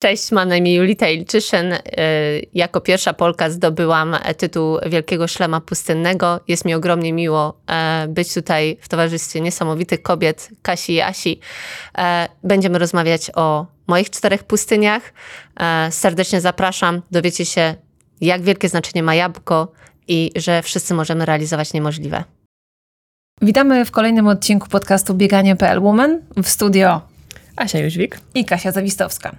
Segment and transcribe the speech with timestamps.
[0.00, 1.72] Cześć, mam na imię Julita Ilczyszyn.
[1.72, 1.80] Y,
[2.54, 6.40] jako pierwsza Polka zdobyłam tytuł Wielkiego Szlema Pustynnego.
[6.48, 11.40] Jest mi ogromnie miło e, być tutaj w towarzystwie niesamowitych kobiet, Kasi i Asi.
[11.98, 15.02] E, będziemy rozmawiać o moich czterech pustyniach.
[15.60, 17.02] E, serdecznie zapraszam.
[17.10, 17.74] Dowiecie się,
[18.20, 19.72] jak wielkie znaczenie ma jabłko
[20.08, 22.24] i że wszyscy możemy realizować niemożliwe.
[23.42, 27.07] Witamy w kolejnym odcinku podcastu Bieganie.pl Woman w studio
[27.58, 29.34] Asia Jóźwik i Kasia Zawistowska.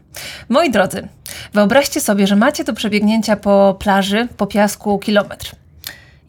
[0.49, 1.07] Moi drodzy,
[1.53, 5.55] wyobraźcie sobie, że macie do przebiegnięcia po plaży, po piasku kilometr.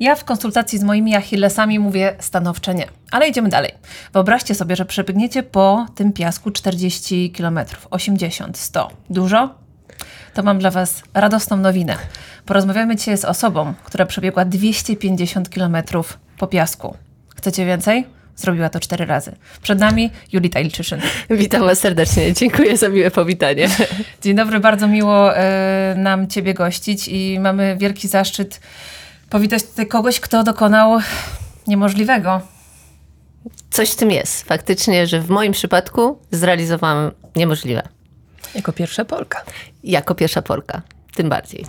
[0.01, 3.73] Ja w konsultacji z moimi achillesami mówię stanowcze nie, ale idziemy dalej.
[4.13, 7.59] Wyobraźcie sobie, że przebiegniecie po tym piasku 40 km,
[7.91, 8.91] 80, 100.
[9.11, 9.55] Dużo?
[10.35, 11.97] To mam dla Was radosną nowinę.
[12.47, 15.77] Porozmawiamy dzisiaj z osobą, która przebiegła 250 km
[16.39, 16.97] po piasku.
[17.37, 18.20] Chcecie więcej?
[18.37, 19.37] Zrobiła to cztery razy.
[19.63, 21.01] Przed nami Julita Ilczyszyn.
[21.31, 22.35] Witam Was serdecznie.
[22.35, 23.69] Dziękuję za miłe powitanie.
[24.23, 25.41] Dzień dobry, bardzo miło y,
[25.97, 28.61] nam Ciebie gościć i mamy wielki zaszczyt
[29.31, 30.99] powitać tutaj kogoś, kto dokonał
[31.67, 32.41] niemożliwego.
[33.71, 34.45] Coś w tym jest.
[34.45, 37.83] Faktycznie, że w moim przypadku zrealizowałam niemożliwe.
[38.55, 39.43] Jako pierwsza Polka.
[39.85, 40.83] Jako pierwsza Polka.
[41.15, 41.65] Tym bardziej.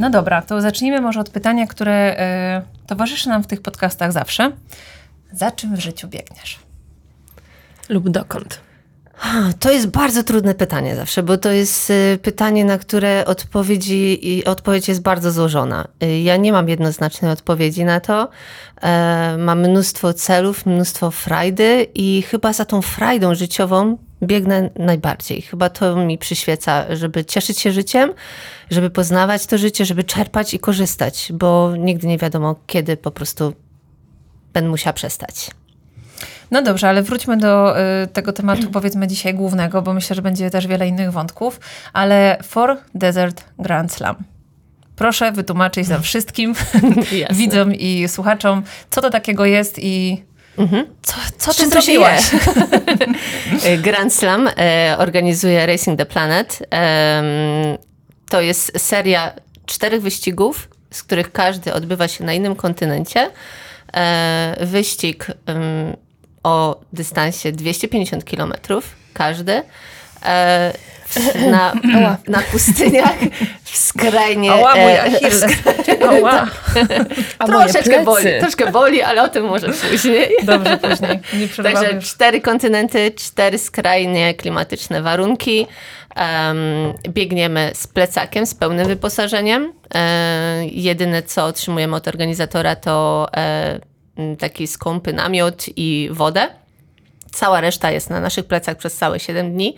[0.00, 2.16] No dobra, to zacznijmy może od pytania, które
[2.82, 4.52] y, towarzyszy nam w tych podcastach zawsze.
[5.32, 6.58] Za czym w życiu biegniesz?
[7.88, 8.60] Lub dokąd?
[9.60, 14.44] To jest bardzo trudne pytanie zawsze, bo to jest y, pytanie, na które odpowiedzi i
[14.44, 15.88] odpowiedź jest bardzo złożona.
[16.02, 18.28] Y, ja nie mam jednoznacznej odpowiedzi na to.
[18.82, 25.42] E, mam mnóstwo celów, mnóstwo frajdy i chyba za tą frajdą życiową biegnę najbardziej.
[25.42, 28.12] Chyba to mi przyświeca, żeby cieszyć się życiem,
[28.70, 33.52] żeby poznawać to życie, żeby czerpać i korzystać, bo nigdy nie wiadomo, kiedy po prostu
[34.52, 35.50] będę musiała przestać.
[36.50, 40.50] No dobrze, ale wróćmy do y, tego tematu, powiedzmy dzisiaj głównego, bo myślę, że będzie
[40.50, 41.60] też wiele innych wątków,
[41.92, 44.16] ale For Desert Grand Slam.
[44.96, 46.54] Proszę wytłumaczyć nam wszystkim,
[47.30, 50.22] widzom i słuchaczom, co to takiego jest i
[50.58, 50.86] Mhm.
[51.02, 52.22] Co, co ty zrobiłaś?
[53.84, 56.58] Grand Slam e, organizuje Racing the Planet.
[56.74, 57.78] E,
[58.28, 59.32] to jest seria
[59.66, 63.30] czterech wyścigów, z których każdy odbywa się na innym kontynencie.
[63.94, 65.26] E, wyścig
[66.42, 68.52] o dystansie 250 km,
[69.14, 69.62] każdy.
[71.50, 71.72] Na,
[72.28, 73.14] na pustyniach
[73.64, 74.52] w skrajnie...
[74.52, 75.44] Oła, mój e, Achilles.
[76.08, 76.46] Oła.
[77.38, 80.28] A troszeczkę boli, troszkę boli, ale o tym może później.
[80.42, 81.20] Dobrze, później.
[81.32, 85.66] Nie Także cztery kontynenty, cztery skrajnie klimatyczne warunki.
[86.16, 89.72] Um, biegniemy z plecakiem, z pełnym wyposażeniem.
[89.94, 93.80] E, jedyne, co otrzymujemy od organizatora, to e,
[94.38, 96.48] taki skąpy namiot i wodę.
[97.32, 99.76] Cała reszta jest na naszych plecach przez całe 7 dni.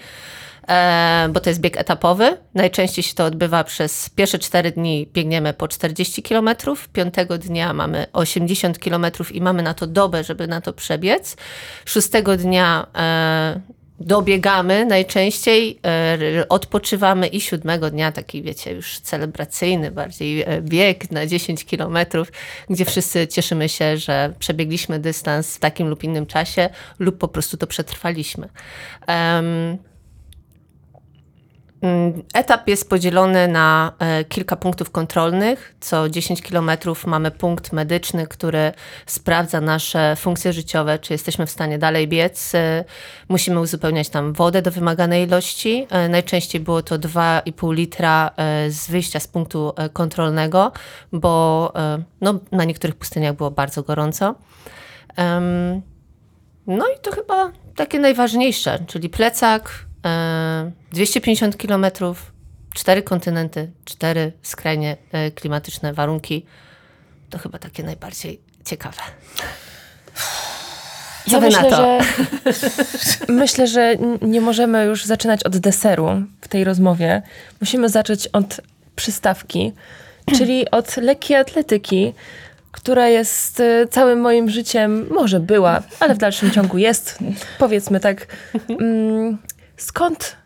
[0.69, 2.37] E, bo to jest bieg etapowy.
[2.55, 6.51] Najczęściej się to odbywa przez pierwsze 4 dni biegniemy po 40 km,
[6.93, 11.37] piątego dnia mamy 80 km i mamy na to dobę, żeby na to przebiec.
[11.85, 13.61] Szóstego dnia e,
[14.01, 21.65] dobiegamy najczęściej, e, odpoczywamy i siódmego dnia taki, wiecie, już celebracyjny bardziej bieg na 10
[21.65, 22.33] kilometrów,
[22.71, 26.69] gdzie wszyscy cieszymy się, że przebiegliśmy dystans w takim lub innym czasie
[26.99, 28.49] lub po prostu to przetrwaliśmy.
[29.09, 29.92] Um,
[32.35, 35.75] etap jest podzielony na e, kilka punktów kontrolnych.
[35.81, 36.71] Co 10 km
[37.07, 38.73] mamy punkt medyczny, który
[39.07, 42.55] sprawdza nasze funkcje życiowe, czy jesteśmy w stanie dalej biec.
[42.55, 42.85] E,
[43.29, 45.87] musimy uzupełniać tam wodę do wymaganej ilości.
[45.91, 48.31] E, najczęściej było to 2,5 litra
[48.69, 50.73] z wyjścia z punktu kontrolnego,
[51.13, 51.73] bo
[52.21, 54.35] no, na niektórych pustyniach było bardzo gorąco.
[56.67, 59.87] No i to chyba takie najważniejsze, czyli plecak,
[60.93, 61.87] 250 km,
[62.75, 66.47] cztery kontynenty, cztery skrajnie e, klimatyczne warunki.
[67.31, 69.03] To chyba takie najbardziej ciekawe.
[71.31, 71.99] Co ja myślę, Że,
[73.29, 76.09] myślę, że nie możemy już zaczynać od deseru
[76.41, 77.23] w tej rozmowie.
[77.61, 78.61] Musimy zacząć od
[78.97, 79.73] przystawki,
[80.39, 82.13] czyli od lekkiej atletyki,
[82.73, 87.19] która jest e, całym moim życiem, może była, ale w dalszym ciągu jest,
[87.59, 88.27] powiedzmy tak,
[88.69, 89.39] mm,
[89.83, 90.37] Skąd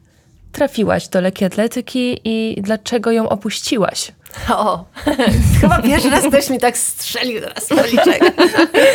[0.52, 4.12] trafiłaś do lekkiej atletyki i dlaczego ją opuściłaś?
[4.48, 4.84] O,
[5.60, 8.22] chyba pierwszy raz ktoś mi tak strzelił teraz policzek.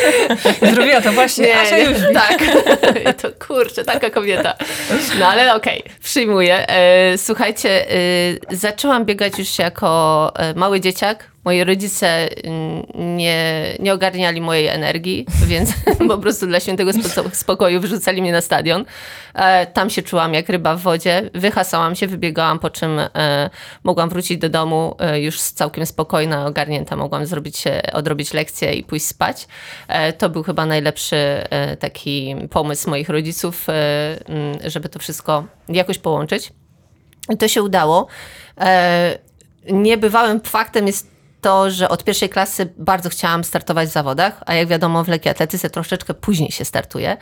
[0.74, 1.98] Zrobiła to właśnie nie, Asia już.
[2.14, 2.38] Tak,
[3.22, 4.54] to kurczę, taka kobieta.
[5.18, 6.68] No ale okej, okay, przyjmuję.
[6.68, 13.94] E, słuchajcie, e, zaczęłam biegać już jako e, mały dzieciak Moi rodzice mm, nie, nie
[13.94, 15.72] ogarniali mojej energii, więc
[16.08, 18.84] po prostu dla świętego spo- spokoju wyrzucali mnie na stadion.
[19.34, 21.30] E, Tam się czułam jak ryba w wodzie.
[21.34, 23.50] Wyhasałam się, wybiegałam, po czym e,
[23.84, 26.96] mogłam wrócić do domu e, już całkiem spokojna, ogarnięta.
[26.96, 29.46] Mogłam zrobić, odrobić lekcję i pójść spać.
[30.18, 31.16] To był chyba najlepszy
[31.78, 36.52] taki pomysł moich rodziców, mm, żeby to wszystko jakoś połączyć.
[37.30, 38.06] I to się udało.
[39.72, 41.11] Niebywałym faktem jest
[41.42, 45.30] to, że od pierwszej klasy bardzo chciałam startować w zawodach, a jak wiadomo w lekkiej
[45.30, 47.16] atletyce troszeczkę później się startuje.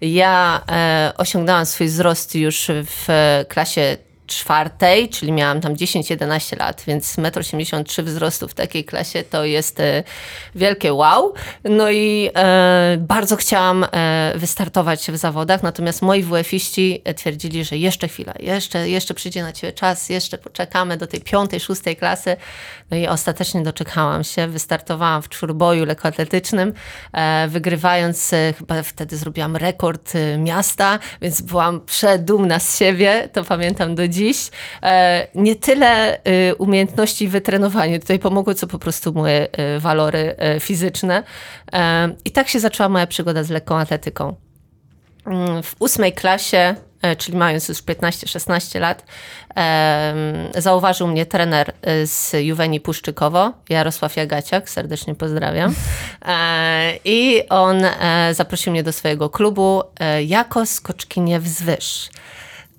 [0.00, 3.96] Ja e, osiągnęłam swój wzrost już w e, klasie
[4.34, 9.80] czwartej, czyli miałam tam 10-11 lat, więc 1,83 m wzrostu w takiej klasie to jest
[9.80, 10.04] e,
[10.54, 11.34] wielkie wow.
[11.64, 18.08] No i e, bardzo chciałam e, wystartować w zawodach, natomiast moi WF-iści twierdzili, że jeszcze
[18.08, 22.36] chwila, jeszcze, jeszcze przyjdzie na ciebie czas, jeszcze poczekamy do tej piątej, szóstej klasy.
[22.90, 26.72] No i ostatecznie doczekałam się, wystartowałam w czwórboju lekkoatletycznym,
[27.12, 33.44] e, wygrywając, e, chyba wtedy zrobiłam rekord e, miasta, więc byłam przedumna z siebie, to
[33.44, 34.21] pamiętam do dziś.
[34.82, 40.36] E, Nie tyle e, umiejętności i wytrenowanie tutaj pomogły, co po prostu moje e, walory
[40.60, 41.22] fizyczne.
[42.24, 44.34] I tak się zaczęła moja przygoda z lekką atletyką.
[45.26, 46.74] Mm, W ósmej klasie,
[47.18, 49.04] czyli mając już 15-16 lat,
[50.58, 51.72] zauważył mnie trener
[52.04, 55.74] z Juweni Puszczykowo, Jarosław Jagaciak, serdecznie pozdrawiam.
[57.04, 57.82] I on
[58.32, 59.82] zaprosił mnie do swojego klubu
[60.26, 62.10] jako skoczkinie wzwyż.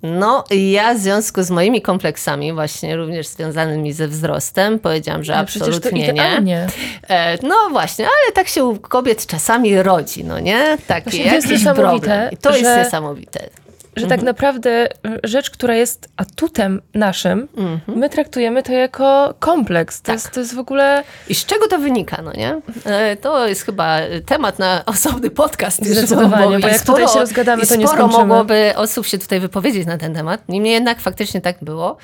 [0.06, 5.32] No, i ja w związku z moimi kompleksami, właśnie również związanymi ze wzrostem, powiedziałam, że
[5.34, 6.12] Ale absolutnie
[6.42, 6.66] nie.
[7.08, 10.78] E, no właśnie, ale tak się u kobiet czasami rodzi, no nie?
[10.86, 12.30] Taki Właśnie to jest problem.
[12.32, 13.48] I to jest niesamowite.
[13.96, 14.88] Że tak naprawdę y,
[15.24, 17.48] rzecz, która jest atutem naszym,
[17.86, 20.00] my traktujemy to jako kompleks.
[20.02, 20.14] To, Tak.
[20.14, 21.04] jest, to jest w ogóle...
[21.28, 22.60] I z czego to wynika, no nie?
[22.84, 25.86] E, To jest chyba temat na osobny podcast.
[25.86, 29.98] Zdecydowanie, bo jak tutaj się rozgadamy, to nie sporo mogłoby osób się tutaj wypowiedzieć na
[29.98, 30.48] ten temat.
[30.48, 31.96] Niemniej jednak faktycznie tak było.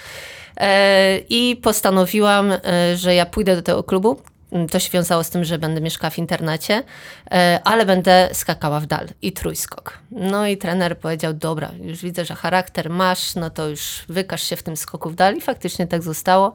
[0.56, 2.58] E, I postanowiłam, e,
[2.96, 4.20] że ja pójdę do tego klubu.
[4.52, 6.82] Mm, To się wiązało z tym, że będę mieszkała w internacie,
[7.31, 9.99] e, ale będę skakała w dal i trójskok.
[10.11, 14.56] No i trener powiedział, dobra, już widzę, że charakter masz, no to już wykaż się
[14.56, 16.52] w tym skoku w dal i faktycznie tak zostało.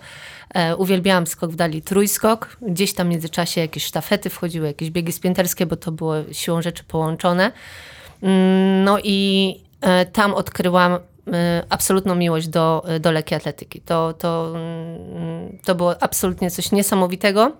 [0.53, 2.57] E, Uwielbiałam skok w dali trójskok.
[2.61, 6.83] Gdzieś tam w międzyczasie jakieś sztafety wchodziły, jakieś biegi sprinterskie, bo to było siłą rzeczy
[6.83, 7.51] połączone.
[8.21, 9.49] Mm, No i
[9.81, 10.97] e, tam odkryłam
[11.69, 13.81] absolutną miłość do, do lekkiej atletyki.
[13.81, 17.51] To, to, mm, to było absolutnie coś niesamowitego,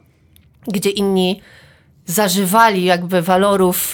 [0.68, 1.42] gdzie inni
[2.06, 3.94] zażywali jakby walorów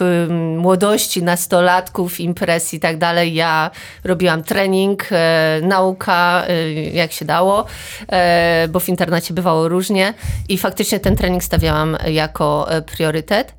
[0.57, 3.33] młodości, nastolatków, imprez i tak dalej.
[3.33, 3.71] Ja
[4.03, 7.65] robiłam trening, e, nauka, e, jak się dało,
[8.11, 10.13] e, bo w internacie bywało różnie
[10.49, 13.53] i faktycznie ten trening stawiałam jako priorytet.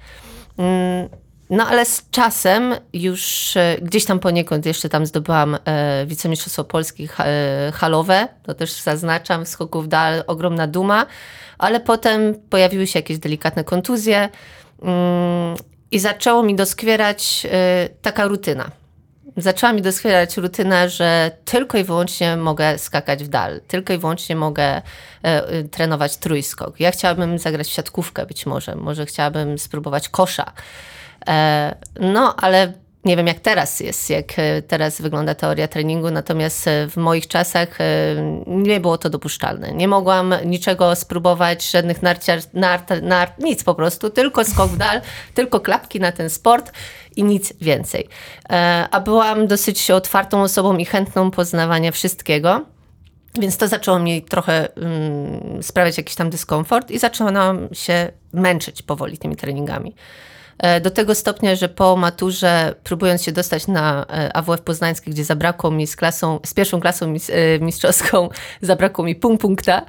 [0.59, 1.09] Mm,
[1.51, 7.09] No ale z czasem już e, gdzieś tam poniekąd jeszcze tam zdobyłam e, wicemistrzostwo Polski
[7.19, 11.07] e, halowe, to też zaznaczam, skoków dal, ogromna duma,
[11.59, 14.29] ale potem pojawiły się jakieś delikatne kontuzje
[14.83, 15.57] mm,
[15.91, 18.71] i zaczęło mi doskwierać e, taka rutyna.
[19.37, 24.37] Zaczęła mi doskwierać rutyna, że tylko i wyłącznie mogę skakać w dal, tylko i wyłącznie
[24.37, 24.83] mogę
[25.23, 26.81] e, trenować trójskok.
[26.81, 30.53] Ja chciałabym zagrać w siatkówkę być może, może chciałabym spróbować kosza.
[31.29, 32.73] E, no, ale
[33.05, 37.29] nie wiem jak teraz jest, jak e, teraz wygląda teoria treningu, natomiast e, w moich
[37.29, 37.79] czasach
[38.47, 39.73] nie było to dopuszczalne.
[39.73, 45.01] Nie mogłam niczego spróbować, żadnych narciar, nart, nart, nic po prostu, tylko skok w dal,
[45.35, 46.73] tylko klapki na ten sport
[47.17, 48.09] i nic więcej.
[48.91, 52.65] A byłam dosyć otwartą osobą i chętną poznawania wszystkiego.
[53.41, 59.19] Więc to zaczęło mi trochę mm, sprawiać jakiś tam dyskomfort i zaczęłam się męczyć powoli
[59.19, 59.95] tymi treningami.
[60.63, 65.25] E, Do tego stopnia, że po maturze, próbując się dostać na e, AWF Poznański, gdzie
[65.25, 68.29] zabrakło mi z klasą, z pierwszą klasą e, mistrzowską,
[68.61, 69.83] zabrakło mi pół punkta,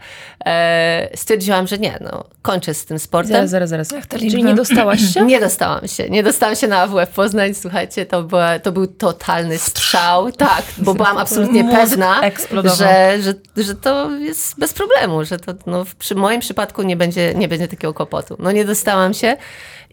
[1.15, 3.33] stwierdziłam, że nie, no, kończę z tym sportem.
[3.47, 3.91] Zaraz, zaraz, zaraz.
[3.91, 5.21] Jak te Czyli nie dostałaś się?
[5.33, 6.09] Nie dostałam się.
[6.09, 10.31] Nie dostałam się na AWF Poznań, słuchajcie, to, była, to był totalny strzał.
[10.31, 12.21] Tak, bo byłam absolutnie pewna,
[12.75, 16.95] że, że, że to jest bez problemu, że to no, w- przy moim przypadku nie
[16.97, 18.35] będzie, nie będzie takiego kłopotu.
[18.39, 19.37] No nie dostałam się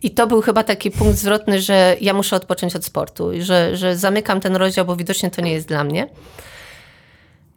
[0.02, 3.96] i to był chyba taki punkt zwrotny, że ja muszę odpocząć od sportu że, że
[3.96, 6.08] zamykam ten rozdział, bo widocznie to nie jest dla mnie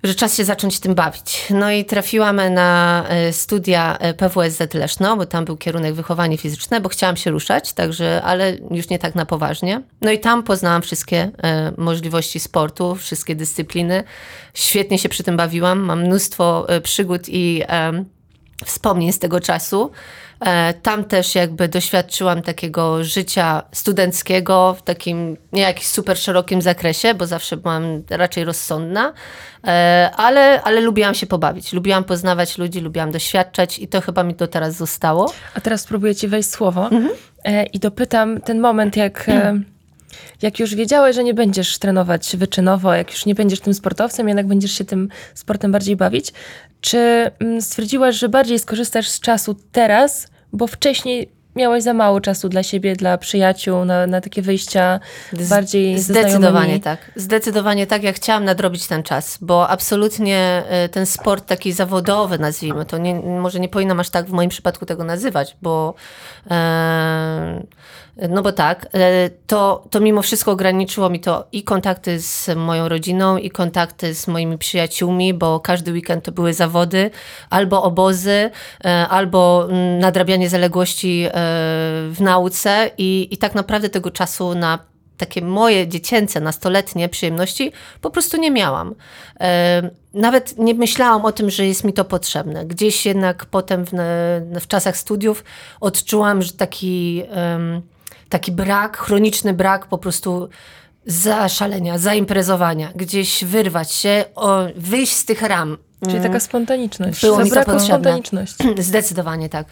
[0.03, 1.47] że czas się zacząć tym bawić.
[1.49, 6.81] No i trafiłam na e, studia e, PWSZ Leszno, bo tam był kierunek wychowanie fizyczne,
[6.81, 9.81] bo chciałam się ruszać, także, ale już nie tak na poważnie.
[10.01, 14.03] No i tam poznałam wszystkie e, możliwości sportu, wszystkie dyscypliny.
[14.53, 17.63] Świetnie się przy tym bawiłam, mam mnóstwo przygód i
[18.65, 19.91] wspomnień z tego czasu.
[20.45, 27.13] E, Tam też jakby doświadczyłam takiego życia studenckiego w takim nie jakimś super szerokim zakresie,
[27.13, 29.13] bo zawsze byłam raczej rozsądna,
[29.67, 31.73] E, ale, ale lubiłam się pobawić.
[31.73, 35.33] Lubiłam poznawać ludzi, lubiłam doświadczać i to chyba mi do teraz zostało.
[35.55, 37.09] A teraz spróbuję ci wejść słowo Mhm.
[37.43, 39.59] e, i dopytam ten moment, jak, e,
[40.41, 44.47] jak już wiedziałeś, że nie będziesz trenować wyczynowo, jak już nie będziesz tym sportowcem, jednak
[44.47, 46.33] będziesz się tym sportem bardziej bawić.
[46.81, 52.49] Czy mm, stwierdziłaś, że bardziej skorzystasz z czasu teraz, bo wcześniej miałaś za mało czasu
[52.49, 54.99] dla siebie, dla przyjaciół, na, na takie wyjścia
[55.49, 57.11] bardziej Zdecydowanie tak.
[57.15, 58.03] Zdecydowanie tak.
[58.03, 63.15] Ja chciałam nadrobić ten czas, bo absolutnie e, ten sport taki zawodowy, nazwijmy to, nie,
[63.15, 65.93] może nie powinnam aż tak w moim przypadku tego nazywać, bo
[66.51, 67.63] e,
[68.17, 72.89] no bo tak, e, to, to mimo wszystko ograniczyło mi to i kontakty z moją
[72.89, 77.11] rodziną, i kontakty z moimi przyjaciółmi, bo każdy weekend to były zawody,
[77.49, 78.51] albo obozy,
[78.85, 81.31] e, albo mm, nadrabianie zaległości e,
[82.11, 84.79] w nauce i, i tak naprawdę tego czasu na
[85.17, 88.95] takie moje dziecięce, nastoletnie przyjemności po prostu nie miałam.
[90.13, 92.65] Nawet nie myślałam o tym, że jest mi to potrzebne.
[92.65, 93.91] Gdzieś jednak potem w,
[94.61, 95.43] w czasach studiów
[95.81, 97.23] odczułam, że taki,
[98.33, 100.49] taki brak, chroniczny brak po prostu
[101.05, 105.77] zaszalenia, zaimprezowania, gdzieś wyrwać się, o, wyjść z tych ram.
[106.09, 107.21] Czyli taka spontaniczność.
[107.21, 107.95] Było mi to Zabrakło potrzebne.
[107.95, 108.63] spontaniczności.
[108.83, 109.67] Zdecydowanie tak.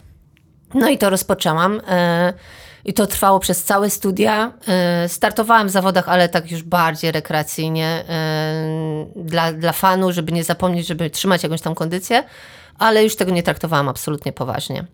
[0.73, 1.81] No i to rozpoczęłam.
[1.87, 2.33] e,
[2.85, 4.51] I to trwało przez całe studia.
[4.67, 10.43] E, Startowałam w zawodach, ale tak już bardziej rekreacyjnie, e, dla, dla fanu, żeby nie
[10.43, 12.23] zapomnieć, żeby trzymać jakąś tam kondycję,
[12.79, 14.85] ale już tego nie traktowałam absolutnie poważnie.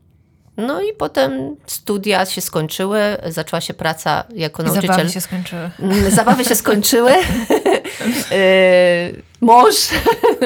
[0.58, 4.88] No i potem studia się skończyły, zaczęła się praca jako nauczyciel.
[4.92, 5.70] zabawy się skończyły.
[5.80, 7.12] Mm, Zabawy się skończyły.
[7.12, 8.32] Yy,
[9.42, 9.76] mąż,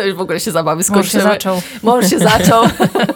[0.05, 1.23] już w ogóle się zabawy Mąż skończyły.
[1.23, 1.61] się zaczął.
[1.83, 2.63] Mąż się zaczął.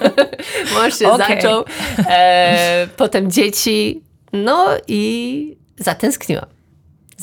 [0.74, 1.42] Mąż się Okej.
[1.42, 1.64] zaczął.
[2.10, 4.02] E, potem dzieci.
[4.34, 6.46] No i zatęskniłam.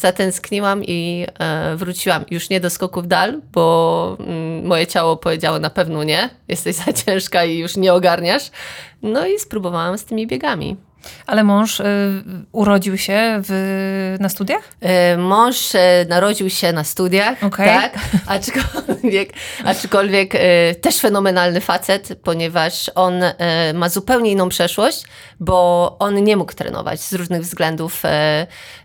[0.02, 2.24] Zatęskniłam i e, wróciłam.
[2.30, 6.30] Już nie do skoków dal, bo mm, moje ciało powiedziało na pewno nie.
[6.48, 8.50] Jesteś za ciężka i już nie ogarniasz.
[9.02, 10.76] No i spróbowałam z tymi biegami.
[11.26, 11.84] Ale mąż y,
[12.52, 14.62] urodził się w, na studiach?
[14.80, 17.66] E, Mąż e, narodził się na studiach, Okej.
[17.66, 19.32] tak, aczkolwiek,
[19.64, 23.24] aczkolwiek e, też fenomenalny facet, ponieważ on
[23.74, 25.04] ma zupełnie inną przeszłość,
[25.40, 28.02] bo on nie mógł trenować z różnych względów,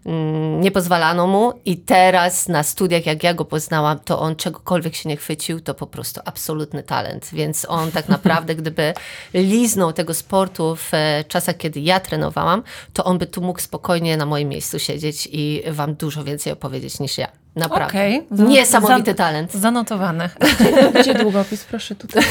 [0.06, 4.96] mm, nie pozwalano mu i teraz na studiach, jak ja go poznałam, to on czegokolwiek
[4.96, 8.94] się nie chwycił, to po prostu absolutny talent, więc on tak naprawdę, gdyby
[9.34, 10.92] liznął tego sportu w
[11.28, 15.64] czasach, kiedy ja trenowałam, to on by tu mógł spokojnie na moim miejscu siedzieć i
[15.72, 17.28] wam dużo więcej opowiedzieć niż ja.
[17.56, 17.86] Naprawdę.
[17.88, 18.28] Okej.
[18.32, 19.54] Niesamowity Zan- talent.
[19.54, 20.30] Zanotowane.
[21.02, 21.64] Gdzie długopis?
[21.64, 22.24] Proszę tutaj.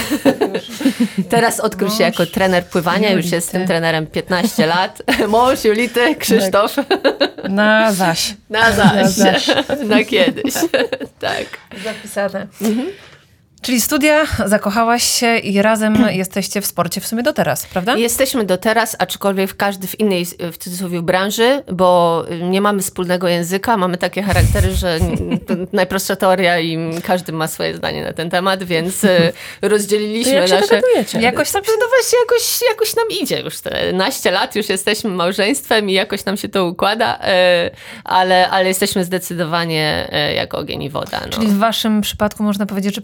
[1.30, 3.68] Teraz odkrył się jako trener pływania, już jest tym Julity.
[3.68, 5.02] trenerem 15 lat.
[5.28, 6.76] Mąż Julity, Krzysztof,
[7.48, 8.34] Na zaś.
[8.50, 9.46] na zaś, zaś.
[9.88, 10.54] na kiedyś.
[11.18, 11.46] tak.
[11.84, 12.46] Zapisane.
[13.66, 17.96] Czyli studia, zakochałaś się i razem jesteście w sporcie w sumie do teraz, prawda?
[17.96, 23.28] Jesteśmy do teraz, aczkolwiek w każdy w innej, w cudzysłowie, branży, bo nie mamy wspólnego
[23.28, 24.98] języka, mamy takie charaktery, że
[25.46, 30.32] to najprostsza teoria i każdy ma swoje zdanie na ten temat, więc e, To rozdzieliliśmy
[30.32, 30.66] jak się nasze...
[30.66, 31.20] dogadujecie?
[31.20, 35.10] Jakoś tam się No właśnie, jakoś, jakoś nam idzie już te naście lat, już jesteśmy
[35.10, 37.70] małżeństwem i jakoś nam się to układa, e,
[38.04, 41.20] ale, ale jesteśmy zdecydowanie e, jak ogień i woda.
[41.26, 41.32] No.
[41.32, 43.00] Czyli w waszym przypadku można powiedzieć, że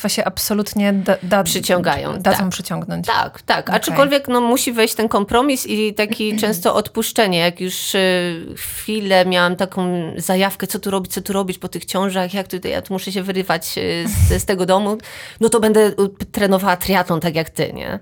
[0.00, 2.48] przeciwieństwa się absolutnie da, da, Przyciągają, dadzą tak.
[2.48, 3.06] przyciągnąć.
[3.06, 3.68] Tak, tak.
[3.68, 3.76] Okej.
[3.76, 7.38] Aczkolwiek no, musi wejść ten kompromis i taki często odpuszczenie.
[7.38, 11.84] Jak już y, chwilę miałam taką zajawkę, co tu robić, co tu robić po tych
[11.84, 14.98] ciążach, jak tu, ja tu muszę się wyrywać y, z, z tego domu,
[15.40, 15.94] no to będę y,
[16.32, 17.98] trenowała triatlon tak jak ty, nie?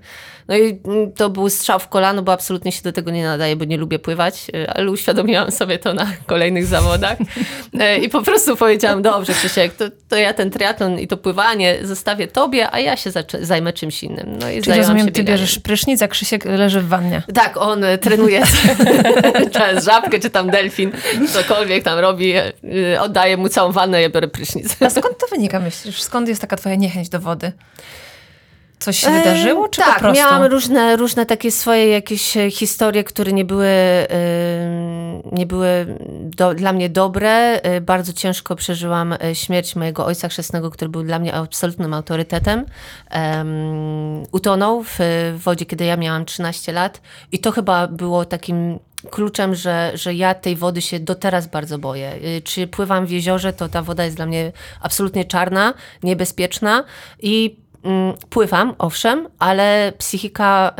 [0.49, 3.55] No i mm, to był strzał w kolano, bo absolutnie się do tego nie nadaje,
[3.55, 7.17] bo nie lubię pływać, y, ale uświadomiłam sobie to na kolejnych zawodach
[7.73, 11.77] Y, i po prostu powiedziałam, dobrze Krzysiek, to, to ja ten triatlon i to pływanie
[11.83, 14.37] zostawię tobie, a ja się zajmę czymś innym.
[14.39, 17.23] No i Czyli rozumiem, się ty bierzesz prysznic, a Krzysiek leży w wannie.
[17.33, 18.43] Tak, on e, trenuje
[19.53, 20.91] czy żabkę, czy tam delfin,
[21.33, 22.51] cokolwiek tam robi, e,
[23.01, 24.75] oddaję mu całą wannę, ja biorę prysznic.
[24.81, 26.01] A skąd to wynika, myślisz?
[26.01, 27.51] Skąd jest taka twoja niechęć do wody?
[28.79, 30.23] Coś się wydarzyło, czy tak, po prostu?
[30.23, 34.07] miałam różne, różne takie swoje jakieś e, historie, które nie były, e,
[35.31, 37.61] nie były do, dla mnie dobre.
[37.61, 42.65] E, Bardzo ciężko przeżyłam śmierć mojego ojca chrzestnego, który był dla mnie absolutnym autorytetem.
[43.09, 44.97] Em, utonął w,
[45.37, 50.33] wodzie, kiedy ja miałam 13 lat i to chyba było takim kluczem, że, że ja
[50.33, 52.11] tej wody się do teraz bardzo boję.
[52.43, 56.83] Czy pływam w jeziorze, to ta woda jest dla mnie absolutnie czarna, niebezpieczna
[57.21, 57.55] i
[58.29, 60.73] pływam, owszem, ale psychika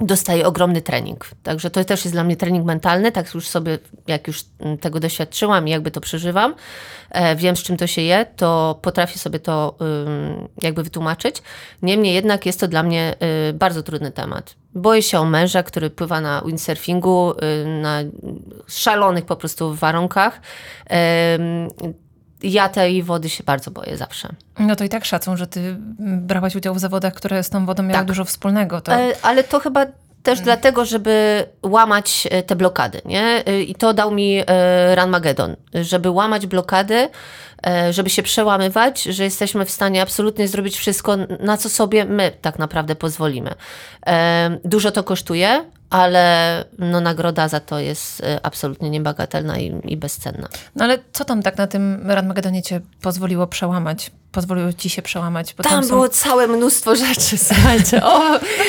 [0.00, 1.30] dostaje ogromny trening.
[1.42, 5.00] Także to też jest dla mnie trening mentalny, tak już sobie, jak już mm, tego
[5.00, 6.54] doświadczyłam i jakby to przeżywam,
[7.10, 9.74] e, wiem z czym to się je, to potrafię sobie to
[10.62, 11.36] jakby wytłumaczyć.
[11.82, 13.14] Niemniej jednak jest to dla mnie
[13.50, 14.54] y, bardzo trudny temat.
[14.74, 17.98] Boję się o męża, który pływa na windsurfingu, y, na
[18.66, 20.40] szalonych po prostu warunkach.
[22.42, 24.28] Ja tej wody się bardzo boję zawsze.
[24.58, 27.66] No to i tak szacun, że ty mm, brałaś udział w zawodach, które z tą
[27.66, 28.06] wodą miały Tak.
[28.06, 28.80] dużo wspólnego.
[28.80, 28.92] To...
[28.92, 29.86] E, Ale to chyba
[30.22, 33.46] też dlatego, żeby łamać e, te blokady, nie?
[33.46, 37.08] E, I to dał mi e, Run Magedon, żeby łamać blokady,
[37.90, 42.58] żeby się przełamywać, że jesteśmy w stanie absolutnie zrobić wszystko, na co sobie my tak
[42.58, 43.54] naprawdę pozwolimy.
[44.64, 50.48] Dużo to kosztuje, ale no, nagroda za to jest e, absolutnie niebagatelna i, i bezcenna.
[50.76, 54.10] No ale co tam tak na tym Ranmagedonie cię pozwoliło przełamać?
[54.32, 55.54] Pozwoliło ci się przełamać?
[55.54, 55.88] Bo Tam są...
[55.88, 58.04] było całe mnóstwo rzeczy, słuchajcie.
[58.04, 58.20] O,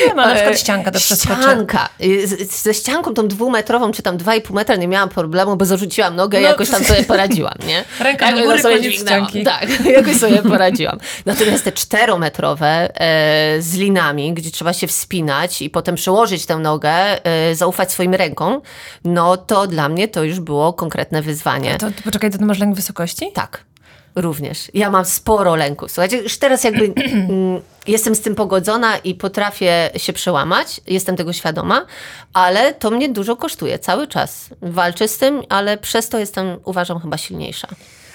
[0.08, 1.42] wiem, ale na przykład ścianka do przeskoczenia.
[1.42, 1.90] Ścianka.
[2.02, 2.28] Y,
[2.62, 6.16] Ze ścianką tą dwumetrową, czy tam dwa i pół metra nie miałam problemu, bo zarzuciłam
[6.16, 7.84] nogę i No, jakoś tam sobie poradziłam, nie?
[8.06, 9.44] Ręka do Jakoś góry, sobie koniec ścianki.
[9.44, 11.00] Tak, jakoś sobie poradziłam.
[11.26, 12.68] Natomiast te czterometrowe
[13.02, 18.14] e, z linami, gdzie trzeba się wspinać i potem przełożyć tę nogę, e, zaufać swoim
[18.14, 18.62] rękom,
[19.06, 21.78] no to dla mnie to już było konkretne wyzwanie.
[21.78, 23.32] To, to poczekaj, to masz lęk wysokości?
[23.34, 23.71] Tak,
[24.16, 24.72] również.
[24.74, 25.92] Ja mam sporo lęków.
[25.92, 31.34] Słuchajcie, już teraz jakby mm, jestem z tym pogodzona i potrafię się przełamać, jestem tego
[31.34, 31.86] świadoma,
[32.34, 34.50] ale to mnie dużo kosztuje cały czas.
[34.62, 37.68] Walczę z tym, ale przez to jestem, uważam, chyba silniejsza.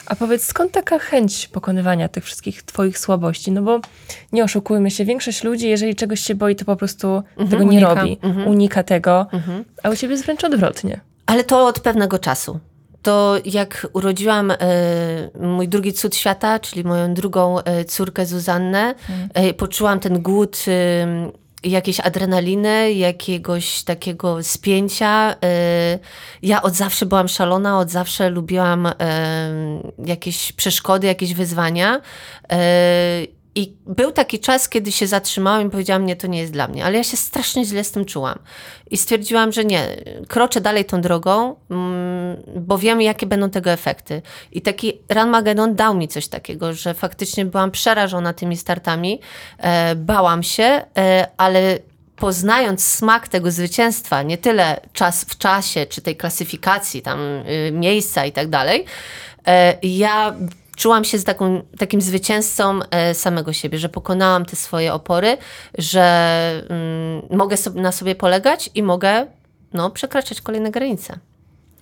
[0.07, 3.53] A powiedz, skąd taka chęć pokonywania tych wszystkich twoich słabości?
[3.53, 3.81] No bo
[4.33, 7.95] nie oszukujmy się, większość ludzi, jeżeli czegoś się boi, to po prostu tego nie Unika.
[7.95, 8.19] robi.
[8.47, 9.27] Unika tego,
[9.83, 11.01] a u ciebie jest wręcz odwrotnie.
[11.27, 12.61] Ale to od pewnego czasu.
[13.07, 14.57] To jak urodziłam e,
[15.41, 18.95] mój drugi cud świata, czyli moją drugą e, córkę Zuzannę,
[19.35, 20.65] e, poczułam ten głód
[21.65, 25.35] jakiejś adrenaliny, jakiegoś takiego spięcia.
[26.43, 28.89] Ja od zawsze byłam szalona, od zawsze lubiłam
[30.05, 32.01] jakieś przeszkody, jakieś wyzwania.
[33.57, 36.85] I był taki czas, kiedy się zatrzymałam i powiedziałam, nie, to nie jest dla mnie.
[36.85, 38.39] Ale ja się strasznie źle z tym czułam.
[38.91, 39.97] I stwierdziłam, że nie,
[40.29, 44.23] kroczę dalej tą drogą, mm, bo wiem, jakie będą tego efekty.
[44.53, 49.21] I taki Run Magedon dał mi coś takiego, że faktycznie byłam przerażona tymi startami,
[49.59, 51.79] e, bałam się, e, ale
[52.17, 58.27] poznając smak tego zwycięstwa, nie tyle czas w czasie, czy tej klasyfikacji, tam y, miejsca
[58.27, 58.85] i tak dalej,
[59.47, 60.35] e, ja
[60.77, 65.37] czułam się z taką, takim zwycięzcą e, samego siebie, że pokonałam te swoje opory,
[65.79, 69.27] że mm, mogę na sobie polegać i mogę
[69.73, 71.19] no, przekraczać kolejne granice.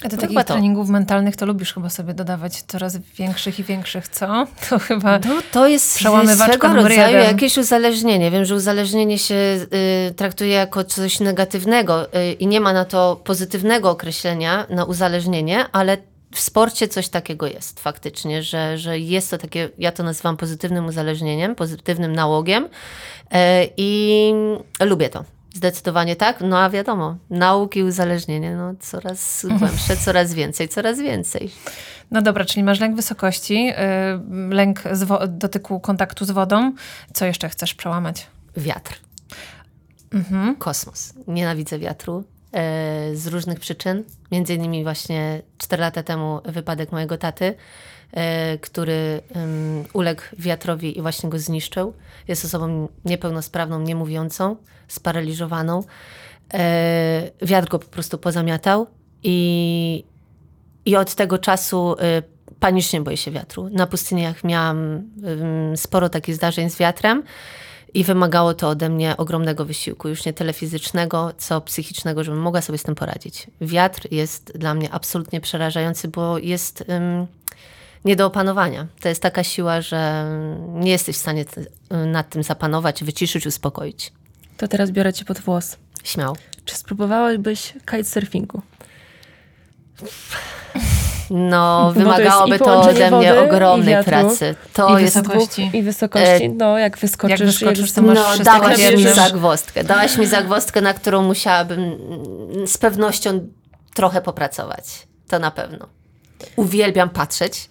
[0.05, 0.53] A ty No takich chyba to.
[0.53, 4.47] treningów mentalnych to lubisz chyba sobie dodawać coraz większych i większych, co?
[4.71, 5.19] To chyba...
[5.19, 8.31] No, to jest swego rodzaju jakieś uzależnienie.
[8.31, 13.21] Wiem, że uzależnienie się y, traktuje jako coś negatywnego y, i nie ma na to
[13.25, 15.97] pozytywnego określenia na uzależnienie, ale
[16.35, 20.87] w sporcie coś takiego jest faktycznie, że, że jest to takie, ja to nazywam pozytywnym
[20.87, 22.69] uzależnieniem, pozytywnym nałogiem y,
[23.77, 24.33] i
[24.81, 25.25] lubię to.
[25.55, 26.41] Zdecydowanie tak.
[26.41, 31.51] No a wiadomo, nauki i uzależnienie, no coraz głębsze, coraz więcej, coraz więcej.
[32.11, 33.75] No dobra, czyli masz lęk wysokości, yy,
[34.51, 34.83] lęk
[35.29, 36.73] dotyku kontaktu z wodą.
[37.13, 38.27] Co jeszcze chcesz przełamać?
[38.57, 39.01] Wiatr.
[40.59, 41.13] Kosmos.
[41.27, 42.34] Nienawidzę wiatru e,
[43.15, 44.05] z różnych przyczyn.
[44.33, 47.55] Między innymi właśnie 4 lata temu wypadek mojego taty,
[48.13, 49.21] e, który
[49.93, 51.95] uległ wiatrowi i właśnie go zniszczył.
[52.29, 54.57] Jest osobą niepełnosprawną, niemówiącą,
[54.89, 55.85] sparaliżowaną.
[56.55, 58.87] E, wiatr go po prostu pozamiatał
[59.23, 60.05] i,
[60.85, 61.97] i od tego czasu
[62.61, 63.69] panicznie boję się wiatru.
[63.71, 65.03] Na pustyniach miałam
[65.77, 67.23] sporo takich zdarzeń z wiatrem
[67.95, 72.63] i wymagało to ode mnie ogromnego wysiłku, już nie tyle fizycznego, co psychicznego, żebym mogła
[72.63, 73.47] sobie z tym poradzić.
[73.61, 77.27] Wiatr jest dla mnie absolutnie przerażający, bo jest ym,
[78.05, 78.87] nie do opanowania.
[79.01, 80.31] To jest taka siła, że
[80.73, 81.45] nie jesteś w stanie
[82.07, 84.13] nad tym zapanować, wyciszyć, uspokoić.
[84.57, 85.77] To teraz biorę cię pod włos.
[86.05, 86.37] Śmiał.
[86.65, 88.63] Czy spróbowałabyś kitesurfingu?
[91.37, 94.11] No, to wymagałoby to połączenie ode mnie ogromnej wiatru.
[94.11, 94.55] pracy.
[94.73, 95.71] To I jest wysokości.
[95.73, 99.85] I wysokości, no jak wyskoczysz, Jak wyskoczysz, to masz No, wszystko dałaś mi zagwozdkę.
[99.85, 103.49] Dałaś mi zagwozdkę, na którą musiałabym mm, z pewnością
[103.95, 105.07] trochę popracować.
[105.29, 105.89] To na pewno.
[106.57, 107.69] Uwielbiam patrzeć.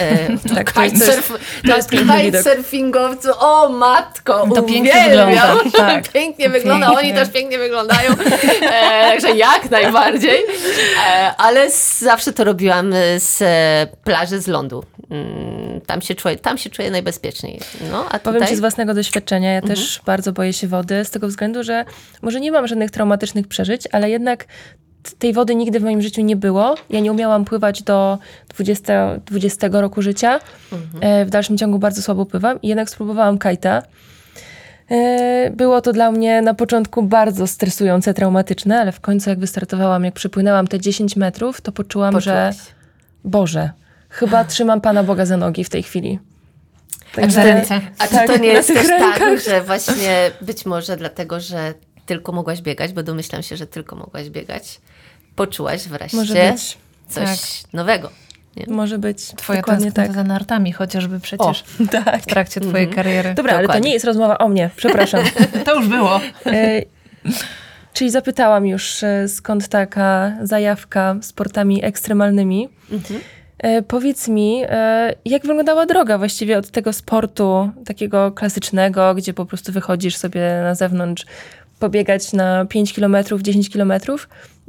[0.00, 1.32] E, Tak, to jest-
[1.66, 3.28] to kitesurfingowcu.
[3.38, 6.08] O matko, To pięknie wygląda, tak.
[6.08, 7.14] pięknie wygląda, oni Pięknie.
[7.24, 8.10] też pięknie wyglądają.
[8.62, 10.38] E, także jak najbardziej.
[11.08, 14.84] E, ale z- zawsze to robiłam z e, plaży, z lądu.
[15.10, 17.60] mm, tam, się czuję, tam się czuję najbezpieczniej.
[17.90, 18.48] No, a Powiem tutaj...
[18.48, 21.84] ci z własnego doświadczenia, ja też bardzo boję się wody, z tego względu, że
[22.22, 24.44] może nie mam żadnych traumatycznych przeżyć, ale jednak
[25.18, 26.74] tej wody nigdy w moim życiu nie było.
[26.90, 30.40] Ja nie umiałam pływać do 20, 20 roku życia.
[31.00, 33.82] E, W dalszym ciągu bardzo słabo pływam jednak spróbowałam kajta.
[34.90, 40.04] E, Było to dla mnie na początku bardzo stresujące, traumatyczne, ale w końcu jak wystartowałam,
[40.04, 42.74] jak przypłynęłam te 10 metrów, to poczułam, że Poczułaś.
[43.24, 43.70] Boże,
[44.08, 46.18] chyba trzymam Pana Boga za nogi w tej chwili.
[47.14, 47.80] w ręce.
[47.98, 51.74] A czy Tak, to nie na jest tak, że właśnie być może dlatego, że
[52.06, 54.80] tylko mogłaś biegać, bo domyślam się, że tylko mogłaś biegać,
[55.36, 56.78] poczułaś Może wreszcie być.
[57.08, 58.10] coś nowego.
[58.56, 58.74] Nie?
[58.74, 59.26] Może być.
[59.36, 60.12] Twoja Dokładnie tak.
[60.12, 61.64] za nartami chociażby przecież
[62.04, 62.22] tak.
[62.22, 63.34] w trakcie twojej kariery.
[63.34, 63.88] Dobra, ale to Dokładnie.
[63.88, 65.24] nie jest rozmowa o mnie, przepraszam.
[65.64, 66.20] To już było.
[66.46, 66.82] e,
[67.92, 72.68] czyli zapytałam już, e, skąd taka zajawka sportami ekstremalnymi.
[73.58, 79.46] E, powiedz mi, e, jak wyglądała droga właściwie od tego sportu takiego klasycznego, gdzie po
[79.46, 81.26] prostu wychodzisz sobie na zewnątrz,
[81.78, 83.92] pobiegać na 5 km, 10 km,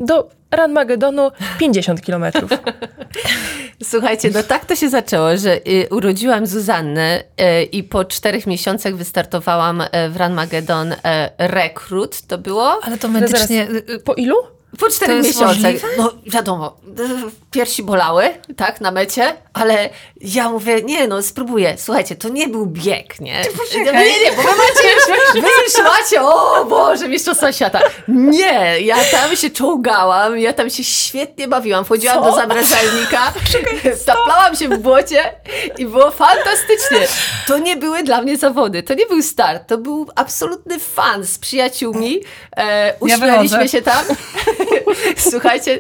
[0.02, 2.26] do Run Magedonu 50 km.
[3.84, 8.96] Słuchajcie, no tak to się zaczęło, że y, urodziłam Zuzannę y, i po czterech miesiącach
[8.96, 10.98] wystartowałam y, w Run Magedon y,
[11.38, 12.80] Rekrut, to było?
[12.84, 13.68] Ale to medycznie...
[13.70, 14.36] y, y, Po ilu?
[14.80, 15.74] Po czterech miesiącach.
[15.98, 19.90] No wiadomo, y, piersi bolały, tak, na mecie, ale
[20.22, 21.76] ja mówię, nie no, spróbuję.
[21.78, 23.42] Słuchajcie, to nie był bieg, nie?
[23.76, 27.80] Nie, nie, bo wy macie już, wy już macie, o Boże, mistrzostwa świata.
[28.08, 31.86] Nie, ja tam się czołgałam, ja tam się świetnie bawiłam.
[31.86, 32.24] Wchodziłam Co?
[32.24, 33.34] do zamrażalnika,
[34.06, 35.36] taplałam się w błocie
[35.78, 37.08] i było fantastycznie.
[37.48, 41.40] To nie były dla mnie zawody, to nie był start, to był absolutny fan z
[41.40, 42.20] przyjaciółmi.
[42.58, 43.70] E, uśmialiśmy wychodzę.
[43.70, 44.06] się tam.
[45.32, 45.80] Słuchajcie,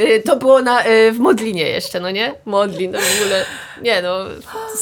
[0.00, 2.34] y, to było na, y, w Modlinie jeszcze, no nie?
[2.44, 3.44] Modlin, no w ogóle,
[3.82, 4.24] nie no,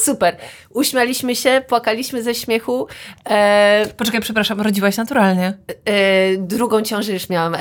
[0.05, 0.37] super.
[0.81, 2.87] Uśmialiśmy się, płakaliśmy ze śmiechu.
[3.31, 5.59] E, Poczekaj, przepraszam, rodziłaś naturalnie.
[5.85, 7.59] e, drugą ciążę już miałam e,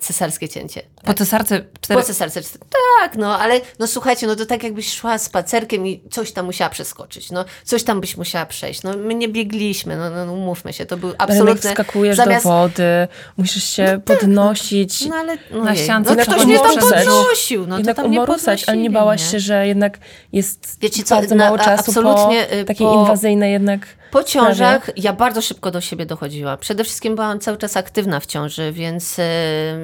[0.00, 0.82] cesarskie cięcie.
[1.04, 2.00] Po cesarce cztery...
[2.00, 2.40] Po cesarce.
[2.40, 2.58] cztery-
[3.00, 6.70] Tak, no ale no słuchajcie, no to tak jakbyś szła spacerkiem i coś tam musiała
[6.70, 8.82] przeskoczyć, no coś tam byś musiała przejść.
[8.82, 11.70] No my nie biegliśmy, no, no umówmy się, to był Ale absolutny...
[11.70, 15.06] wskakujesz zamiast- do wody, musisz się podnosić.
[15.06, 18.64] No ale no Na ściance no ktoś mnie tam podnosił, no to tam mnie umorusać,
[18.66, 19.26] ale nie podnosili, bałaś nie?
[19.30, 19.98] się, że jednak
[20.32, 24.24] jest Wiecie co, bardzo na- mało a- czasu absolutnie, po takiej po- inwazyjnej jednak Po
[24.24, 25.02] ciążach sprawie.
[25.02, 26.58] ja bardzo szybko do siebie dochodziłam.
[26.58, 29.22] Przede wszystkim byłam cały czas aktywna w ciąży, więc e,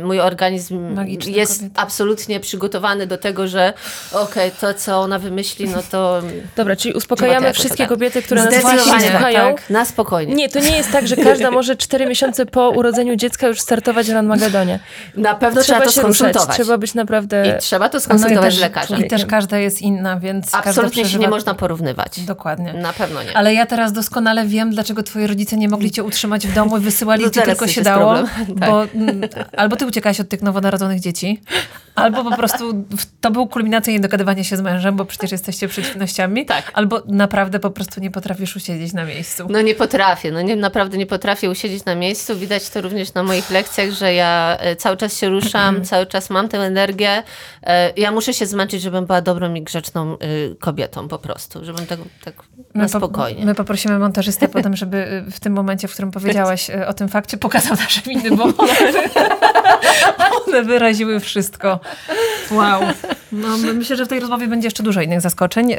[0.05, 1.83] mój organizm Magiczna jest kobieta.
[1.83, 3.73] absolutnie przygotowany do tego, że
[4.13, 6.23] okej, to co ona wymyśli, no to
[6.57, 7.89] Dobra, czyli uspokajamy wszystkie tak.
[7.89, 9.55] kobiety, które nas właśnie słuchają.
[9.55, 9.71] tak.
[9.71, 10.35] na spokojnie.
[10.35, 14.07] Nie, to nie jest tak, że każda może 4 miesiące po urodzeniu dziecka już startować
[14.07, 14.79] w Run Magedonie.
[15.17, 16.57] Na pewno trzeba, Trzeba to się ruszać, skonsultować.
[16.57, 17.57] trzeba być naprawdę...
[17.59, 19.05] I trzeba to No skonsultować też, z lekarzem.
[19.05, 21.23] I też każda jest inna, więc każda Absolutnie się przeżywa...
[21.25, 22.21] nie można porównywać.
[22.21, 22.73] Dokładnie.
[22.73, 23.37] Na pewno nie.
[23.37, 26.81] Ale ja teraz doskonale wiem, dlaczego twoi rodzice nie mogli cię utrzymać w domu i
[26.81, 28.15] wysyłali No teraz tylko się dało.
[28.15, 28.71] Tak.
[28.71, 29.21] Bo mm,
[29.57, 31.41] albo ty uciekałaś od tych nowonarodzonych dzieci,
[31.95, 32.85] albo po prostu
[33.21, 36.47] to był kulminacyjnie dogadywanie się z mężem, bo przecież jesteście przeciwnościami.
[36.47, 36.71] Tak.
[36.75, 39.47] Albo naprawdę po prostu nie potrafisz usiedzieć na miejscu.
[39.51, 42.37] No nie potrafię, no nie, naprawdę nie potrafię usiedzieć na miejscu.
[42.37, 46.31] Widać to również na moich lekcjach, że ja e, cały czas się ruszam, cały czas
[46.31, 47.23] mam tę energię.
[47.63, 51.87] E, Ja muszę się zmęczyć, żebym była dobrą i grzeczną y, kobietą po prostu, żebym
[51.87, 52.35] tak, tak
[52.75, 53.45] na po- spokojnie.
[53.45, 57.09] my poprosimy montażystę potem, żeby y, w tym momencie, w którym powiedziałaś y, o tym
[57.09, 58.45] fakcie, pokazał nasze miny, bo
[60.47, 61.81] one, wyraziły wszystko.
[62.51, 62.83] Wow.
[63.33, 65.73] No, myślę, że w tej rozmowie będzie jeszcze dużo innych zaskoczeń.
[65.73, 65.77] Y,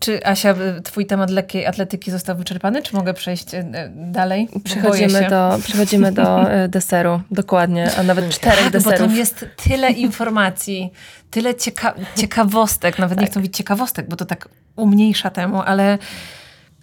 [0.00, 4.48] Czy Asia, twój temat lekkiej atletyki został wyczerpany, czy mogę przejść y, dalej?
[4.64, 8.98] Przechodzimy do, przechodzimy do e, deseru, dokładnie, a nawet czterech Bo deserów.
[8.98, 10.92] tam jest tyle informacji,
[11.30, 15.98] tyle cieka- ciekawostek, nawet nie chcę mówić ciekawostek, bo to tak umniejsza temu, ale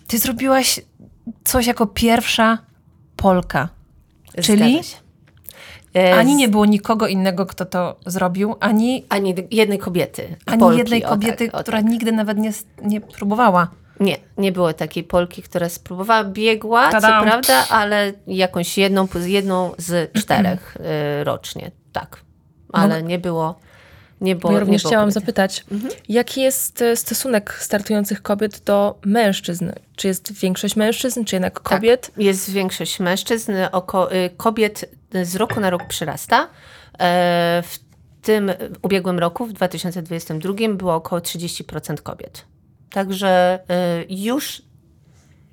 [0.07, 0.79] ty zrobiłaś
[1.43, 2.57] coś jako pierwsza
[3.15, 3.69] Polka.
[4.41, 4.97] czyli Zgadza się.
[5.95, 10.35] E, Ani nie było nikogo innego, kto to zrobił, ani, Ani jednej kobiety.
[10.45, 11.87] ani Polki, jednej o kobiety, tak, o która tak.
[11.91, 12.51] nigdy nawet nie,
[12.83, 13.67] nie próbowała.
[13.99, 17.23] Nie, nie było takiej Polki, która spróbowała, biegła, co Tadam.
[17.23, 20.77] prawda, ale jakąś jedną, jedną z czterech
[21.21, 22.21] y, rocznie, tak.
[22.73, 23.59] Ale nie było,
[24.21, 25.19] nie było ja również nie było chciałam kobiety.
[25.19, 25.65] zapytać,
[26.09, 29.71] jaki jest e, stosunek startujących kobiet do mężczyzn?
[29.95, 32.01] Czy jest większość mężczyzn, czy jednak kobiet?
[32.07, 34.85] Tak, jest większość mężczyzn, oko, y, kobiet
[35.23, 36.47] z roku na rok przyrasta.
[36.99, 37.79] E, W
[38.21, 42.45] tym ubiegłym roku, w 2022, było około 30% kobiet.
[42.89, 43.59] Także
[44.09, 44.61] już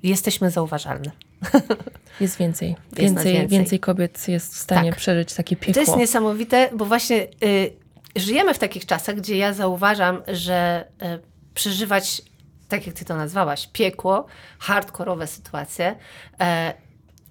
[0.03, 1.11] jesteśmy zauważalne.
[2.21, 2.69] Jest więcej.
[2.69, 3.47] Jest Więcej, więcej.
[3.59, 4.99] więcej kobiet jest w stanie Tak.
[4.99, 5.73] przeżyć takie piekło.
[5.73, 7.71] To jest niesamowite, bo właśnie y,
[8.15, 11.19] żyjemy w takich czasach, gdzie ja zauważam, że e,
[11.53, 12.21] przeżywać,
[12.67, 14.25] tak jak ty to nazwałaś, piekło,
[14.59, 15.95] hardkorowe sytuacje,
[16.39, 16.73] e,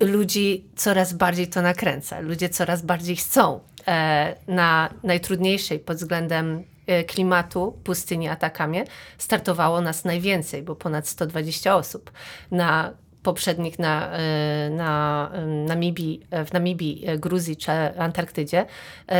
[0.00, 2.20] ludzi coraz bardziej to nakręca.
[2.20, 6.64] Ludzie coraz bardziej chcą e, na najtrudniejszej pod względem
[7.06, 8.84] klimatu pustyni Atakamie
[9.18, 12.12] startowało nas najwięcej, bo ponad 120 osób.
[12.50, 15.30] Na poprzednich na, e, na
[15.66, 18.66] Namibii, e, w Namibii, e, Gruzji czy Antarktydzie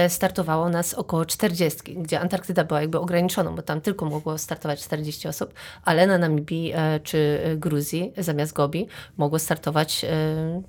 [0.09, 5.29] startowało nas około 40, gdzie Antarktyda była jakby ograniczoną, bo tam tylko mogło startować 40
[5.29, 10.07] osób, ale na Namibii czy Gruzji zamiast Gobi mogło startować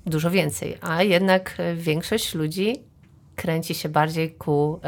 [0.06, 2.82] dużo więcej, a jednak większość ludzi
[3.36, 4.80] kręci się bardziej ku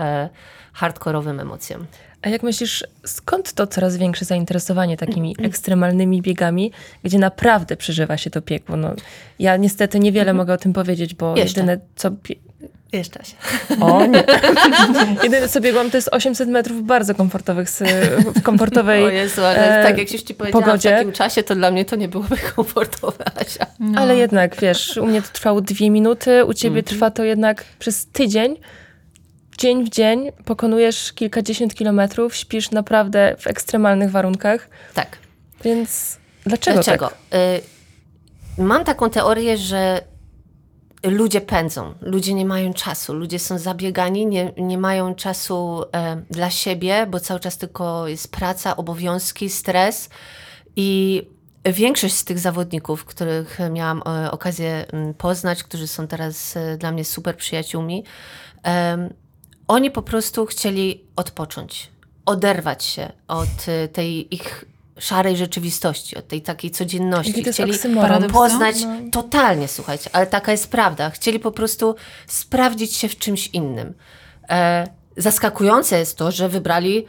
[0.73, 1.87] hardkorowym emocjom.
[2.23, 8.31] A jak myślisz, skąd to coraz większe zainteresowanie takimi ekstremalnymi biegami, gdzie naprawdę przeżywa się
[8.31, 8.77] to piekło?
[8.77, 8.95] No,
[9.39, 11.61] ja niestety niewiele mogę o tym powiedzieć, bo Jeszcze.
[11.61, 12.11] jedyne co...
[12.93, 13.37] Jeszcze się.
[13.81, 14.25] O nie.
[15.25, 17.69] jedyne co biegłam to jest 800 metrów bardzo komfortowych,
[18.35, 19.05] w komfortowej...
[19.05, 20.89] O Jezu, ale e, tak jak już ci powiedziałam, pogodzie.
[20.89, 23.67] w takim czasie to dla mnie to nie byłoby komfortowe, Asia.
[23.97, 28.07] Ale jednak, wiesz, u mnie to trwało dwie minuty, u ciebie trwa to jednak przez
[28.07, 28.57] tydzień.
[29.59, 35.19] Dzień w dzień pokonujesz kilkadziesiąt kilometrów, śpisz naprawdę w ekstremalnych warunkach, Tak.
[35.65, 37.07] więc dlaczego, Dlaczego?
[37.31, 37.41] tak?
[38.59, 40.01] Y, mam taką teorię, że
[41.05, 46.51] ludzie pędzą, ludzie nie mają czasu, ludzie są zabiegani, nie, nie mają czasu e, dla
[46.51, 50.09] siebie, bo cały czas tylko jest praca, obowiązki, stres
[50.77, 51.23] i
[51.65, 56.93] większość z tych zawodników, których miałam e, okazję mm, poznać, którzy są teraz e, dla
[56.93, 58.05] mnie super przyjaciółmi,
[59.73, 61.91] oni po prostu chcieli odpocząć,
[62.27, 64.65] oderwać się od e, tej ich
[64.99, 67.45] szarej rzeczywistości, od tej takiej codzienności.
[67.45, 67.79] Chcieli
[68.33, 69.11] poznać no.
[69.13, 71.11] totalnie, słuchajcie, ale taka jest prawda.
[71.11, 71.95] Chcieli po prostu
[72.27, 73.95] sprawdzić się w czymś innym.
[74.49, 77.07] E, zaskakujące jest to, że wybrali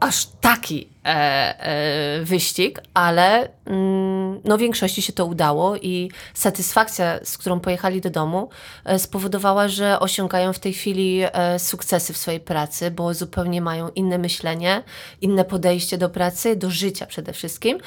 [0.00, 7.38] aż taki e, e, wyścig, ale mm, no większości się to udało i satysfakcja, z
[7.38, 8.48] którą pojechali do domu,
[8.84, 13.88] e, spowodowała, że osiągają w tej chwili e, sukcesy w swojej pracy, bo zupełnie mają
[13.88, 14.82] inne myślenie,
[15.20, 17.78] inne podejście do pracy, do życia przede wszystkim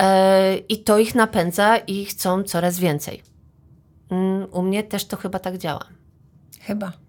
[0.00, 3.22] e, i to ich napędza i chcą coraz więcej.
[4.10, 5.84] Mm, u mnie też to chyba tak działa.
[6.60, 7.07] Chyba.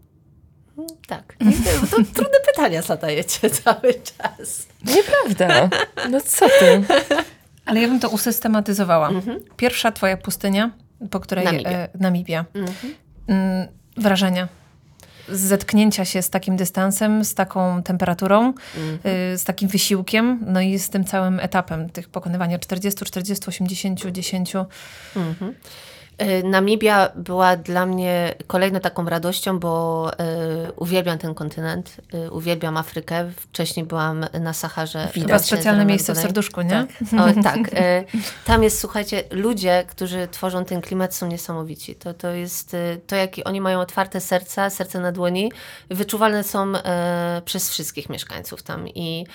[1.08, 1.36] Tak.
[1.40, 4.68] To, to trudne pytania zadajecie cały czas.
[4.86, 5.70] Nieprawda.
[6.10, 6.84] No co ty?
[7.66, 9.10] Ale ja bym to usystematyzowała.
[9.58, 10.72] Pierwsza twoja pustynia,
[11.12, 11.70] po której Namibia.
[11.70, 12.46] e, Namibia.
[13.28, 14.48] Mm, wrażenia.
[15.32, 20.80] Z zetknięcia się z takim dystansem, z taką temperaturą, y, z takim wysiłkiem, no i
[20.80, 24.56] z tym całym etapem tych pokonywania 40, 40, 80, 10.
[24.56, 24.60] Y,
[26.44, 30.12] Namibia była dla mnie kolejną taką radością, bo
[30.68, 33.32] y, uwielbiam ten kontynent, y, uwielbiam Afrykę.
[33.38, 35.10] Wcześniej byłam na Saharze.
[35.28, 36.70] Właśnie specjalne miejsce w serduszku, nie?
[36.70, 37.74] Tak, o, tak.
[37.74, 38.06] y,
[38.46, 41.96] Tam jest, słuchajcie, ludzie, którzy tworzą ten klimat są niesamowici.
[41.96, 45.52] To, to jest y, to, jakie oni mają otwarte serca, serce na dłoni,
[45.90, 48.88] wyczuwalne są e, przez wszystkich mieszkańców tam.
[48.88, 49.26] I,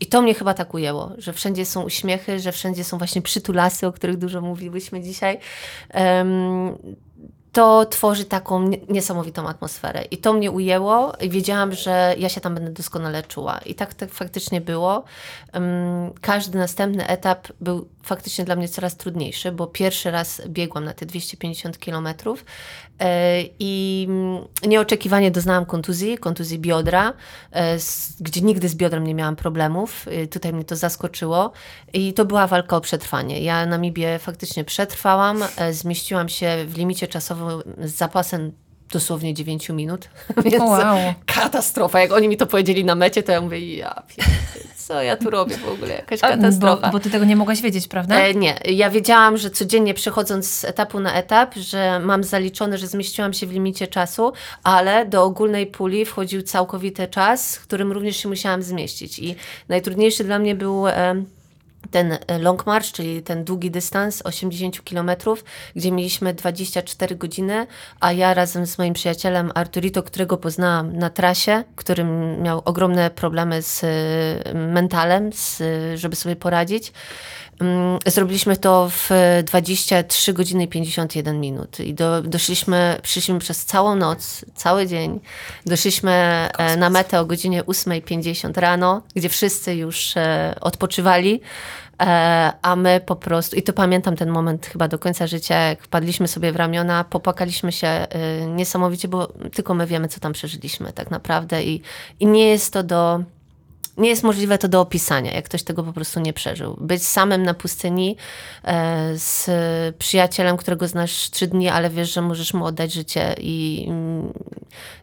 [0.00, 3.86] I to mnie chyba tak ujęło, że wszędzie są uśmiechy, że wszędzie są właśnie przytulasy,
[3.86, 5.38] o których dużo mówiłyśmy dzisiaj.
[5.90, 6.76] Em,
[7.52, 10.02] to tworzy taką nie- niesamowitą atmosferę.
[10.10, 13.58] I to mnie ujęło i wiedziałam, że ja się tam będę doskonale czuła.
[13.58, 15.04] I tak, tak faktycznie było.
[16.20, 21.06] Każdy następny etap był faktycznie dla mnie coraz trudniejszy, bo pierwszy raz biegłam na te
[21.06, 22.44] 250 kilometrów
[23.00, 24.08] e, i
[24.66, 27.12] nieoczekiwanie doznałam kontuzji, kontuzji biodra,
[27.52, 27.76] e,
[28.20, 30.06] gdzie nigdy z biodrem nie miałam problemów.
[30.08, 31.52] E, Tutaj mnie to zaskoczyło
[31.92, 33.40] i to była walka o przetrwanie.
[33.40, 37.37] Ja Namibię faktycznie przetrwałam, zmieściłam się w limicie czasowym
[37.78, 38.52] z zapasem
[38.92, 40.08] dosłownie 9 minut,
[40.44, 40.98] więc wow.
[41.26, 42.00] katastrofa.
[42.00, 44.02] Jak oni mi to powiedzieli na mecie, to ja mówię, ja
[44.88, 46.86] co ja tu robię w ogóle, jakaś katastrofa.
[46.86, 48.20] Bo, bo ty tego nie mogłaś wiedzieć, prawda?
[48.20, 52.86] E, nie, ja wiedziałam, że codziennie przechodząc z etapu na etap, że mam zaliczone, że
[52.86, 58.16] zmieściłam się w limicie czasu, ale do ogólnej puli wchodził całkowity czas, w którym również
[58.16, 59.18] się musiałam zmieścić.
[59.18, 59.36] I
[59.68, 61.24] najtrudniejszy dla mnie był e,
[61.90, 65.10] ten long march, czyli ten długi dystans 80 km,
[65.76, 67.66] gdzie mieliśmy 24 godziny,
[68.00, 73.62] a ja razem z moim przyjacielem Arturito, którego poznałam na trasie, którym miał ogromne problemy
[73.62, 75.62] z e, mentalem, z,
[75.94, 76.92] żeby sobie poradzić,
[78.06, 79.10] Zrobiliśmy to w
[79.44, 81.80] 23 godziny i 51 minut.
[81.80, 85.20] I do, doszliśmy, przyszliśmy przez całą noc, cały dzień.
[85.66, 91.40] Doszliśmy e, na metę o godzinie 8.50 rano, gdzie wszyscy już e, odpoczywali,
[92.00, 95.82] e, a my po prostu, i to pamiętam ten moment chyba do końca życia, jak
[95.82, 98.06] wpadliśmy sobie w ramiona, popłakaliśmy się
[98.46, 101.62] niesamowicie, bo tylko my wiemy, co tam przeżyliśmy tak naprawdę.
[101.62, 101.82] I,
[102.20, 103.20] i nie jest to do
[103.98, 106.76] nie jest możliwe to do opisania, jak ktoś tego po prostu nie przeżył.
[106.80, 108.16] Być samym na pustyni
[108.64, 109.50] e, z
[109.96, 114.32] przyjacielem, którego znasz trzy dni, ale wiesz, że możesz mu oddać życie i mm,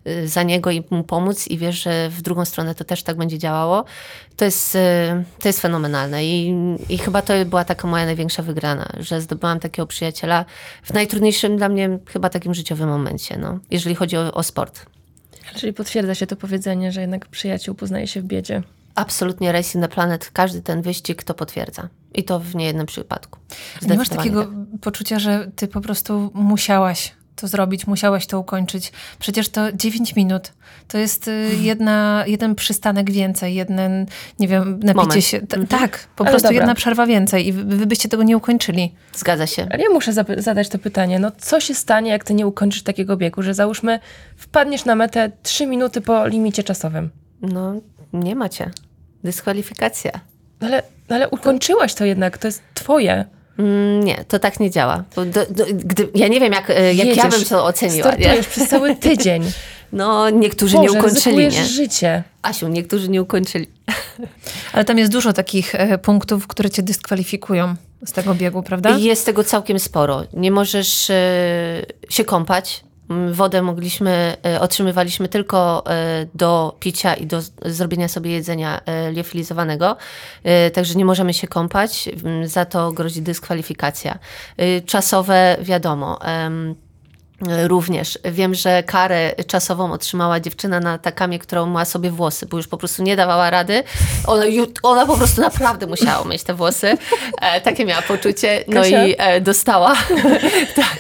[0.07, 3.17] y, za niego i mu pomóc i wiesz, że w drugą stronę to też tak
[3.17, 3.85] będzie działało.
[4.35, 4.79] To jest, y,
[5.39, 6.55] to jest fenomenalne I,
[6.89, 10.45] i chyba to była taka moja największa wygrana, że zdobyłam takiego przyjaciela
[10.83, 14.85] w najtrudniejszym dla mnie chyba takim życiowym momencie, no, jeżeli chodzi o, o sport.
[15.55, 18.63] Czyli potwierdza się to powiedzenie, że jednak przyjaciół poznaje się w biedzie.
[18.95, 21.89] Absolutnie Racing the Planet, każdy ten wyścig to potwierdza.
[22.13, 23.39] I to w niejednym przypadku.
[23.81, 24.53] Nie masz takiego tak.
[24.81, 28.91] poczucia, że ty po prostu musiałaś to zrobić, musiałaś to ukończyć.
[29.19, 30.53] Przecież to 9 minut.
[30.87, 31.63] To jest y, Mhm.
[31.63, 34.05] jedna, jeden przystanek więcej, jeden,
[34.39, 35.25] nie wiem, napicie Moment.
[35.25, 35.39] się.
[35.41, 35.67] T- Mhm.
[35.81, 36.55] Tak, po Ale prostu dobra.
[36.61, 38.95] jedna przerwa więcej i wy, wy byście tego nie ukończyli.
[39.15, 39.67] Zgadza się.
[39.71, 41.19] Ale ja muszę zapy- zadać to pytanie.
[41.19, 43.99] No co się stanie, jak ty nie ukończysz takiego biegu, że załóżmy
[44.37, 47.09] wpadniesz na metę 3 minuty po limicie czasowym?
[47.41, 47.73] No,
[48.13, 48.71] nie macie.
[49.25, 50.11] Dyskwalifikacja.
[50.59, 53.25] Ale, ale ukończyłaś to jednak, to jest twoje.
[53.59, 55.03] Mm, nie, to tak nie działa.
[55.15, 58.11] Bo do, do, gdy, ja nie wiem, jak, e, jak ja Jedziesz, bym to oceniła.
[58.11, 58.15] Nie?
[58.17, 59.43] Startujesz przez cały tydzień.
[59.93, 61.51] No, niektórzy Boże, nie ukończyli, nie?
[61.65, 62.23] życie.
[62.41, 63.67] Asiu, niektórzy nie ukończyli.
[64.73, 68.97] Ale tam jest dużo takich e, punktów, które cię dyskwalifikują z tego biegu, prawda?
[68.97, 70.23] Jest tego całkiem sporo.
[70.33, 72.83] Nie możesz e, się kąpać.
[73.31, 79.97] Wodę mogliśmy, e, otrzymywaliśmy tylko e, do picia i do zrobienia sobie jedzenia e, liofilizowanego,
[80.73, 82.09] także nie możemy się kąpać,
[82.43, 84.19] za to grozi dyskwalifikacja.
[84.85, 86.19] Czasowe, wiadomo.
[87.41, 88.19] Em, Również.
[88.25, 92.77] Wiem, że karę czasową otrzymała dziewczyna na takamie, którą ma sobie włosy, bo już po
[92.77, 93.83] prostu nie dawała rady.
[94.27, 94.45] Ona,
[94.83, 96.97] ona po prostu naprawdę musiała mieć te włosy.
[97.41, 98.63] E, takie miała poczucie.
[98.67, 99.07] No Kasia?
[99.07, 99.95] i e, dostała,
[100.75, 100.95] tak,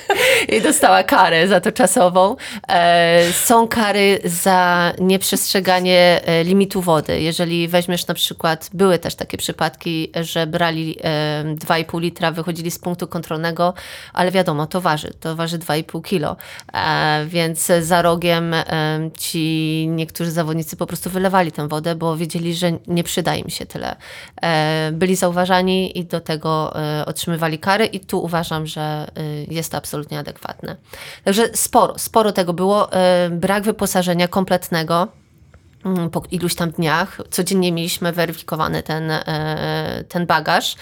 [0.49, 2.35] i dostała karę za to czasową.
[2.67, 7.21] E, są kary za nieprzestrzeganie e, limitu wody.
[7.21, 12.79] Jeżeli weźmiesz na przykład, były też takie przypadki, że brali e, 2,5 litra, wychodzili z
[12.79, 13.73] punktu kontrolnego,
[14.13, 16.24] ale wiadomo, to waży, to waży 2,5 kilo.
[16.73, 18.63] E, więc za rogiem e,
[19.17, 23.65] ci niektórzy zawodnicy po prostu wylewali tę wodę, bo wiedzieli, że nie przyda im się
[23.65, 23.95] tyle.
[24.41, 26.73] E, byli zauważani i do tego
[27.05, 29.07] otrzymywali kary i tu uważam, że
[29.47, 30.75] jest to absolutnie adekwatne.
[31.23, 32.89] Także sporo, sporo tego było.
[33.31, 35.07] Brak wyposażenia kompletnego
[35.85, 37.21] mm, po iluś tam dniach.
[37.29, 39.11] Codziennie mieliśmy weryfikowany ten,
[40.09, 40.75] ten bagaż.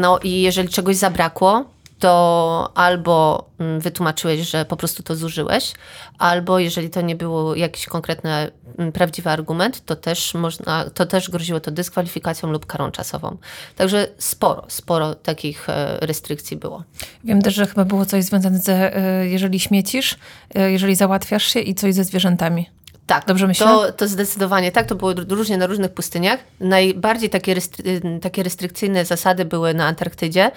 [0.00, 1.64] No i jeżeli czegoś zabrakło,
[2.02, 5.72] to albo mm, wytłumaczyłeś, że po prostu to zużyłeś,
[6.18, 8.30] albo jeżeli to nie było jakiś konkretny,
[8.78, 13.36] mm, prawdziwy argument, to też, można, to też groziło to dyskwalifikacją lub karą czasową.
[13.76, 16.84] Także sporo, sporo takich e, restrykcji było.
[17.24, 20.16] Wiem też, że chyba było coś związane ze, e, jeżeli śmiecisz,
[20.54, 22.66] e, jeżeli załatwiasz się i coś ze zwierzętami.
[23.06, 23.66] Tak, Dobrze myślę?
[23.66, 26.40] To, to zdecydowanie tak, to było różnie na różnych pustyniach.
[26.60, 30.50] Najbardziej takie, restry- takie restrykcyjne zasady były na Antarktydzie.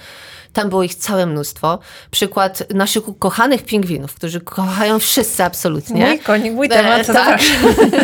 [0.55, 1.79] Tam było ich całe mnóstwo.
[2.11, 6.05] Przykład naszych ukochanych pingwinów, którzy kochają wszyscy absolutnie.
[6.07, 7.07] Mój konik, mój E, temat.
[7.07, 7.41] tak.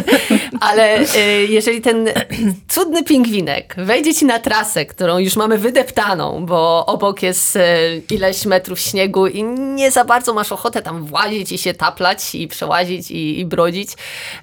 [0.59, 1.05] Ale e,
[1.45, 2.09] jeżeli ten
[2.75, 7.61] cudny pingwinek wejdzie ci na trasę, którą już mamy wydeptaną, bo obok jest e,
[8.09, 12.47] ileś metrów śniegu i nie za bardzo masz ochotę tam włazić i się taplać i
[12.47, 13.89] przełazić i, i brodzić.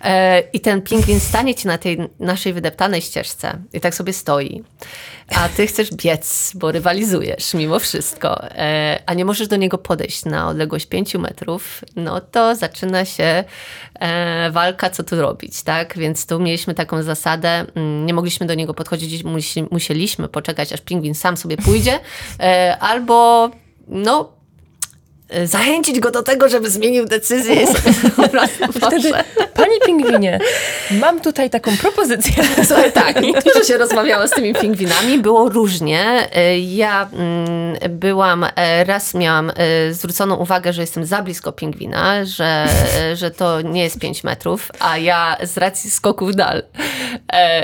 [0.04, 4.62] E, I ten pingwin stanie ci na tej naszej wydeptanej ścieżce i tak sobie stoi.
[5.36, 7.97] A ty chcesz biec, bo rywalizujesz mimo wszystko,
[8.42, 13.44] e, a nie możesz do niego podejść na odległość 5 metrów, no to zaczyna się
[13.94, 15.98] e, walka, co tu robić, tak?
[15.98, 20.80] Więc tu mieliśmy taką zasadę, mm, nie mogliśmy do niego podchodzić, musi, musieliśmy poczekać, aż
[20.80, 22.00] pingwin sam sobie pójdzie,
[22.40, 23.50] e, albo
[23.88, 24.37] no
[25.44, 29.14] zachęcić go do tego, żeby zmienił decyzję Wtedy, poszedł.
[29.54, 30.38] pani pingwinie,
[30.90, 32.32] mam tutaj taką propozycję.
[32.68, 36.28] Słuchaj, tak, dużo się rozmawiało z tymi pingwinami, było różnie.
[36.32, 42.24] E, Ja mm, byłam, e, raz miałam e, zwróconą uwagę, że jestem za blisko pingwina,
[42.24, 42.66] że,
[43.00, 46.62] e, że to nie jest 5 metrów, a ja z racji skoków dal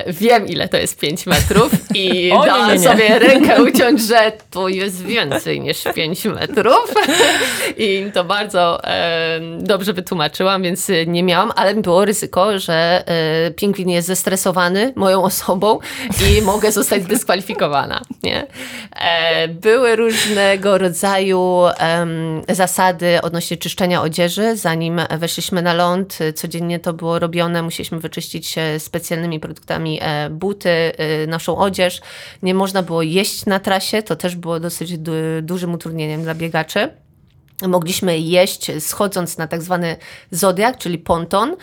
[0.07, 2.88] wiem, ile to jest 5 metrów i O, nie, dałam nie, nie.
[2.88, 6.95] sobie rękę uciąć, że to jest więcej niż 5 metrów.
[7.76, 13.05] I im to bardzo e, dobrze wytłumaczyłam, więc nie miałam, ale było ryzyko, że
[13.48, 15.78] y, pingwin jest zestresowany moją osobą
[16.30, 18.00] i mogę zostać dyskwalifikowana.
[18.22, 18.46] Nie?
[18.96, 21.64] E, były różnego rodzaju
[22.48, 24.57] zasady odnośnie czyszczenia odzieży.
[24.57, 27.62] Zanim weszliśmy na ląd, y, codziennie to było robione.
[27.62, 32.00] Musieliśmy wyczyścić e, specjalnymi produktami e, buty, e, naszą odzież.
[32.42, 34.02] Nie można było jeść na trasie.
[34.02, 37.03] To też było dosyć du dużym utrudnieniem dla biegaczy.
[37.62, 39.96] Mogliśmy jeść schodząc na tak zwany
[40.30, 41.57] zodiak, czyli ponton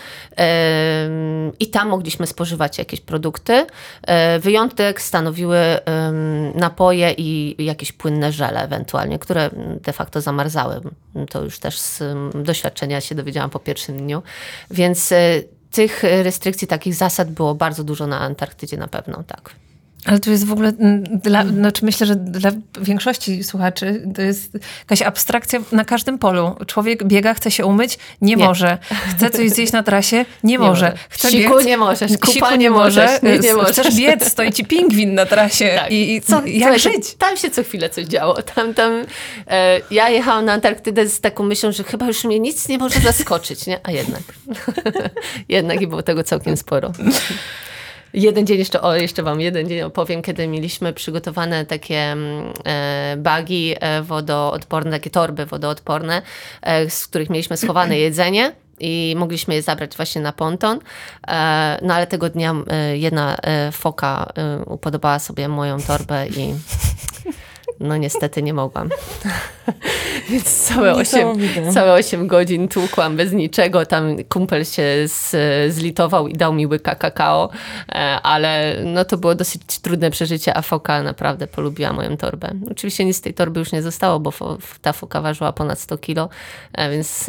[1.60, 3.66] i tam mogliśmy spożywać jakieś produkty.
[4.02, 5.58] E, Wyjątek stanowiły
[6.56, 9.50] napoje i jakieś płynne żele ewentualnie, które
[9.82, 10.82] de facto zamarzały.
[11.30, 12.04] To już też z
[12.36, 14.24] doświadczenia się dowiedziałam po pierwszym dniu.
[14.72, 15.18] Więc e,
[15.72, 19.56] tych restrykcji, takich zasad było bardzo dużo na Antarktydzie na pewno, tak.
[20.06, 24.58] Ale to jest w ogóle, mm, dla, znaczy myślę, że dla większości słuchaczy to jest
[24.80, 26.56] jakaś abstrakcja na każdym polu.
[26.68, 28.46] Człowiek biega, chce się umyć, nie, Nie.
[28.46, 28.78] może.
[29.16, 30.94] Chce coś zjeść na trasie, nie, może.
[31.10, 33.20] Chce Siku biec, nie możesz, kupa nie nie może.
[33.24, 33.72] nie, nie możesz.
[33.72, 35.76] Chcesz biec, stoi ci pingwin na trasie.
[35.76, 35.92] Tak.
[35.92, 37.16] I, i Co, jak słuchaj, żyć?
[37.16, 38.42] Tam się co chwilę coś działo.
[38.42, 38.92] Tam, tam,
[39.48, 43.00] e, ja jechałam na Antarktydę z taką myślą, że chyba już mnie nic nie może
[43.00, 43.80] zaskoczyć, nie?
[43.84, 44.22] A jednak.
[45.50, 46.92] jednak i było tego całkiem sporo.
[48.14, 53.16] Jeden dzień jeszcze, o, jeszcze wam jeden dzień opowiem, kiedy mieliśmy przygotowane takie mm, e,
[53.18, 56.22] bagi e, wodoodporne, takie torby wodoodporne,
[56.62, 60.80] e, z których mieliśmy schowane jedzenie i mogliśmy je zabrać właśnie na ponton.
[61.82, 62.56] No ale tego dnia
[62.94, 63.38] jedna
[63.72, 64.34] foka
[64.66, 66.54] upodobała sobie moją torbę i
[67.82, 68.90] no niestety nie mogłam.
[70.30, 71.74] Więc całe 8, Niesamowite.
[71.74, 73.86] całe 8 godzin tłukłam bez niczego.
[73.86, 75.36] Tam kumpel się z,
[75.74, 77.50] zlitował i dał mi łyka kakao,
[77.90, 82.52] e, ale no to było dosyć trudne przeżycie, a foka naprawdę polubiła moją torbę.
[82.72, 85.98] Oczywiście nic z tej torby już nie zostało, bo fo, ta foka ważyła ponad 100
[85.98, 86.30] kilo,
[86.74, 87.26] e, więc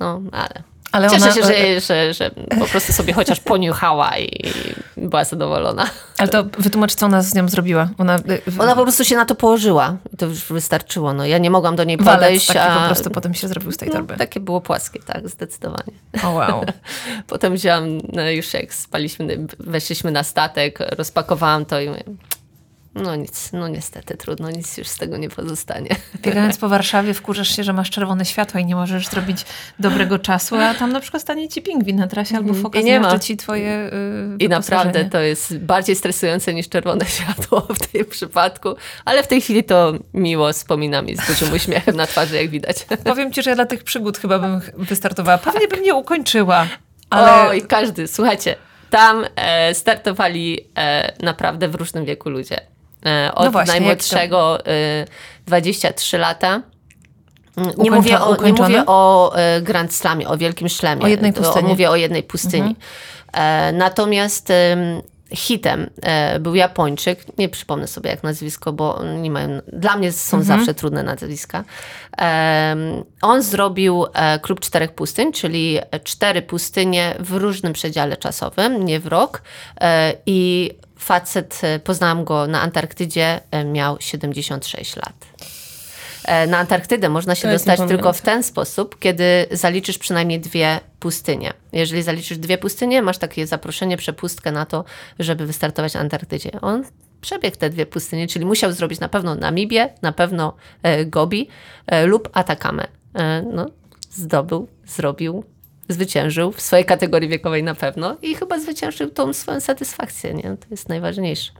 [0.00, 0.71] no, ale...
[0.92, 2.30] Ale Cieszę ona, się, że, że, że
[2.60, 4.52] po prostu sobie chociaż poniuchała i
[4.96, 5.86] była zadowolona.
[6.18, 7.88] Ale to wytłumacz, co ona z nią zrobiła.
[7.98, 8.18] Ona,
[8.58, 11.12] Ona po prostu się na to położyła to już wystarczyło.
[11.12, 13.72] No, ja nie mogłam do niej walec podejść, taki a po prostu potem się zrobił
[13.72, 14.12] z tej torby.
[14.12, 15.92] no, takie było płaskie, tak, zdecydowanie.
[16.22, 16.64] O wow.
[17.26, 22.04] Potem wzięłam, no, już jak spaliśmy, weszliśmy na statek, rozpakowałam to i mówię,
[22.94, 25.96] no nic, no niestety trudno, nic już z tego nie pozostanie.
[26.22, 29.44] Biegając po Warszawie wkurzasz się, że masz czerwone światła i nie możesz zrobić
[29.78, 33.00] dobrego czasu, a tam na przykład stanie ci pingwin na trasie albo foka I nie
[33.00, 33.18] ma.
[33.18, 33.90] ci twoje
[34.30, 38.74] yy, I naprawdę to jest bardziej stresujące niż czerwone światło w tym przypadku,
[39.04, 42.76] ale w tej chwili to miło wspominam i z dużym uśmiechem na twarzy, jak widać.
[43.04, 45.38] Powiem ci, że ja dla tych przygód chyba bym wystartowała.
[45.38, 46.66] Pewnie bym nie ukończyła,
[47.10, 48.56] ale Oj, każdy, słuchajcie,
[48.90, 52.71] tam e, startowali e, naprawdę w różnym wieku ludzie.
[53.06, 55.04] E, od No właśnie, najmłodszego e,
[55.46, 56.62] 23 lata.
[57.56, 61.02] Mm, Nie mówię, o, nie mówię o e, Grand Slamie, o wielkim szlemie.
[61.02, 61.56] O jednej pustyni.
[61.58, 61.66] Mhm.
[61.68, 62.76] Mówię o jednej pustyni.
[63.32, 65.02] E, natomiast em,
[65.34, 70.36] hitem e, był Japończyk, nie przypomnę sobie jak nazwisko, bo nie mają, dla mnie są
[70.36, 70.58] Mhm.
[70.58, 71.64] zawsze trudne nazwiska.
[73.22, 79.06] On zrobił e, klub czterech pustyń, czyli cztery pustynie w różnym przedziale czasowym, nie w
[79.06, 79.42] rok.
[79.80, 80.70] E, I
[81.02, 85.14] facet, e, poznałam go na Antarktydzie, e, miał 76 lat.
[86.24, 90.80] E, Na Antarktydę można się To dostać tylko w ten sposób, kiedy zaliczysz przynajmniej dwie
[91.00, 91.52] pustynie.
[91.72, 94.84] Jeżeli zaliczysz dwie pustynie, masz takie zaproszenie, przepustkę na to,
[95.18, 96.50] żeby wystartować na Antarktydzie.
[96.60, 96.84] On
[97.20, 100.56] przebiegł te dwie pustynie, czyli musiał zrobić na pewno Namibię, na pewno
[101.06, 101.48] Gobi
[102.04, 102.86] lub Atakamę.
[103.52, 103.66] No,
[104.10, 105.44] zdobył, zrobił,
[105.92, 110.42] zwyciężył w swojej kategorii wiekowej na pewno i chyba zwyciężył tą swoją satysfakcję, nie?
[110.42, 111.52] To jest najważniejsze.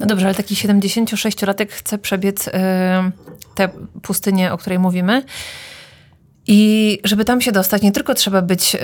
[0.00, 2.52] no dobrze, ale taki 76-latek chce przebiec yy,
[3.54, 3.68] tę
[4.02, 5.22] pustynię, o której mówimy.
[6.46, 8.80] I żeby tam się dostać, nie tylko trzeba być yy,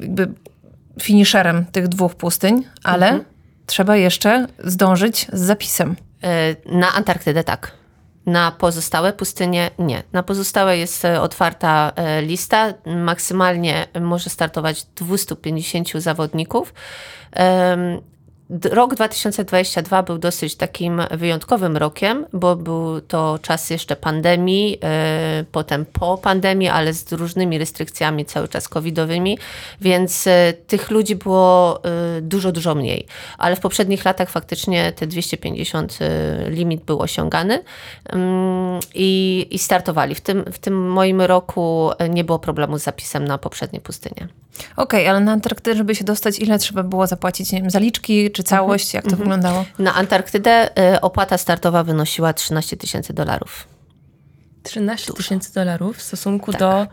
[0.00, 0.28] jakby
[1.02, 3.20] finiszerem tych dwóch pustyń, ale
[3.66, 5.96] trzeba jeszcze zdążyć z zapisem.
[6.22, 7.72] E, Na Antarktydę tak.
[8.26, 10.02] Na pozostałe pustynie nie.
[10.12, 12.74] Na pozostałe jest e, otwarta e, lista.
[12.86, 16.74] Maksymalnie może startować 250 zawodników.
[18.62, 25.86] Rok 2022 był dosyć takim wyjątkowym rokiem, bo był to czas jeszcze pandemii, e, potem
[25.86, 29.38] po pandemii, ale z różnymi restrykcjami cały czas covidowymi,
[29.80, 33.06] więc e, tych ludzi było e, dużo, dużo mniej.
[33.38, 37.62] Ale w poprzednich latach faktycznie te 250 e, limit był osiągany
[38.06, 40.14] mm, i, i startowali.
[40.14, 44.28] W tym, w tym moim roku nie było problemu z zapisem na poprzednie pustynie.
[44.76, 47.52] Okej, ale na Antarktydę, żeby się dostać, ile trzeba było zapłacić?
[47.52, 48.94] Nie wiem, zaliczki czy całość?
[48.94, 49.64] Jak to wyglądało?
[49.78, 53.68] Na Antarktydę e, opłata startowa wynosiła 13 tysięcy dolarów.
[54.62, 56.86] 13 tysięcy dolarów w stosunku do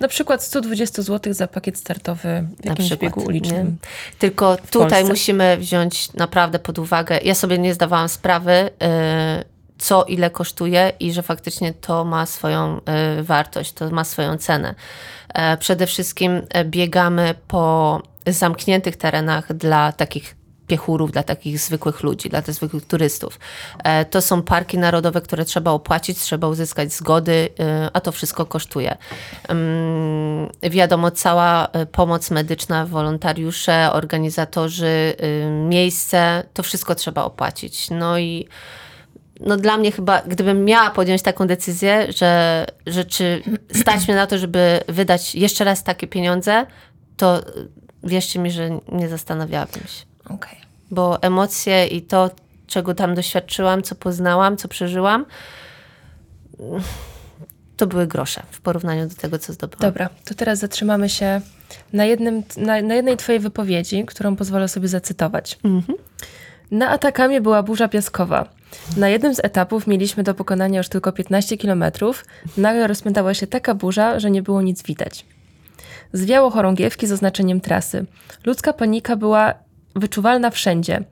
[0.00, 3.14] na przykład 120 zł za pakiet startowy w na jakimś przykład.
[3.14, 3.66] biegu ulicznym.
[3.66, 3.72] Nie?
[4.18, 5.04] Tylko tutaj Polsce.
[5.04, 7.20] musimy wziąć naprawdę pod uwagę.
[7.24, 12.80] Ja sobie nie zdawałam sprawy, y, co ile kosztuje i że faktycznie to ma swoją
[13.18, 14.74] y, wartość, to ma swoją cenę.
[15.34, 22.28] E, Przede wszystkim e, biegamy po zamkniętych terenach dla takich piechurów, dla takich zwykłych ludzi,
[22.30, 23.38] dla tych zwykłych turystów.
[23.84, 27.48] E, To są parki narodowe, które trzeba opłacić, trzeba uzyskać zgody,
[27.92, 28.96] a to wszystko kosztuje.
[29.50, 35.14] Ym, Wiadomo, cała pomoc medyczna, wolontariusze, organizatorzy,
[35.68, 37.90] miejsce, to wszystko trzeba opłacić.
[37.90, 38.48] No i
[39.40, 43.42] no dla mnie chyba, gdybym miała podjąć taką decyzję, że, że czy
[43.80, 46.66] stać mnie na to, żeby wydać jeszcze raz takie pieniądze,
[47.16, 47.40] to
[48.04, 50.58] wierzcie mi, że nie zastanawiałabym się Okej.
[50.90, 52.30] bo emocje i to,
[52.66, 55.26] czego tam doświadczyłam, co poznałam, co przeżyłam,
[57.76, 59.80] to były grosze w porównaniu do tego, co zdobyłam.
[59.80, 61.40] Dobra, to teraz zatrzymamy się
[61.92, 65.58] na, jednym, na, na jednej twojej wypowiedzi, którą pozwolę sobie zacytować.
[66.70, 68.57] Na Atakamie była burza piaskowa.
[68.96, 72.24] Na jednym z etapów mieliśmy do pokonania już tylko 15 kilometrów.
[72.56, 75.26] Nagle rozpętała się taka burza, że nie było nic widać.
[76.12, 78.04] Zwiało chorągiewki z oznaczeniem trasy.
[78.44, 79.54] Ludzka panika była
[79.96, 81.04] wyczuwalna wszędzie.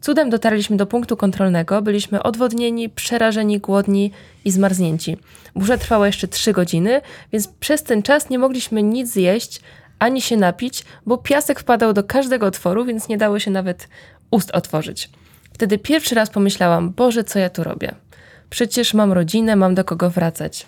[0.00, 4.12] Cudem dotarliśmy do punktu kontrolnego, byliśmy odwodnieni, przerażeni, głodni
[4.44, 5.16] i zmarznięci.
[5.54, 7.00] Burza trwała jeszcze trzy godziny,
[7.32, 9.60] więc przez ten czas nie mogliśmy nic zjeść
[9.98, 13.88] ani się napić, bo piasek wpadał do każdego otworu, więc nie dało się nawet
[14.30, 15.10] ust otworzyć.
[15.52, 17.94] Wtedy pierwszy raz pomyślałam, Boże, co ja tu robię?
[18.50, 20.66] Przecież mam rodzinę, mam do kogo wracać.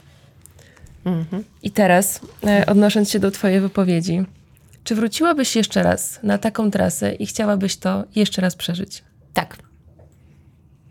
[1.62, 4.24] I teraz, e, odnosząc się do Twojej wypowiedzi,
[4.84, 9.04] czy wróciłabyś jeszcze raz na taką trasę i chciałabyś to jeszcze raz przeżyć?
[9.32, 9.56] Tak.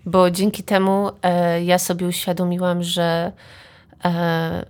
[0.06, 3.32] Bo dzięki temu e, ja sobie uświadomiłam, że
[4.06, 4.66] e,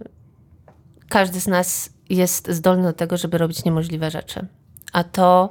[1.10, 4.48] każdy z nas jest zdolny do tego, żeby robić niemożliwe rzeczy.
[4.94, 5.50] A to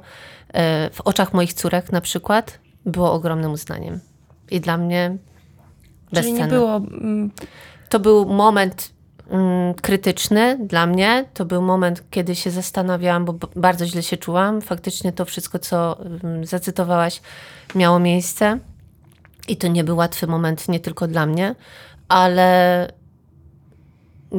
[0.53, 3.99] e, w oczach moich córek na przykład było ogromnym uznaniem.
[4.51, 5.17] I dla mnie
[6.15, 6.75] Czyli nie było...
[6.75, 7.31] mm,
[7.89, 8.91] To był moment
[9.29, 11.25] mm, krytyczny dla mnie.
[11.33, 14.61] To był moment, kiedy się zastanawiałam, bo bardzo źle się czułam.
[14.61, 17.21] Faktycznie to wszystko, co mm, zacytowałaś,
[17.75, 18.59] miało miejsce.
[19.47, 21.55] I to nie był łatwy moment nie tylko dla mnie,
[22.07, 22.87] ale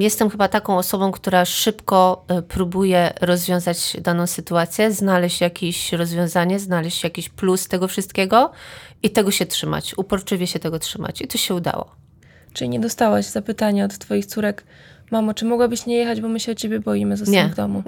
[0.03, 7.05] jestem chyba taką osobą, która szybko y, próbuje rozwiązać daną sytuację, znaleźć jakieś rozwiązanie, znaleźć
[7.05, 8.51] jakiś plus tego wszystkiego
[9.03, 11.23] i tego się trzymać, uporczywie się tego trzymać.
[11.23, 11.91] I to się udało.
[12.53, 14.65] Czyli nie dostałaś zapytania od Twoich córek,
[15.11, 17.49] mamo, czy mogłabyś nie jechać, bo my się o Ciebie boimy, zostań Nie.
[17.49, 17.83] w domu.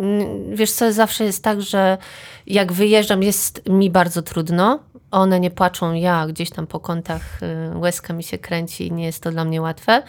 [0.53, 1.99] Wiesz co, zawsze jest tak, że
[2.47, 4.79] jak wyjeżdżam, jest mi bardzo trudno.
[5.17, 9.05] One nie płaczą, ja gdzieś tam po kątach y, łezka mi się kręci i nie
[9.05, 10.03] jest to dla mnie łatwe.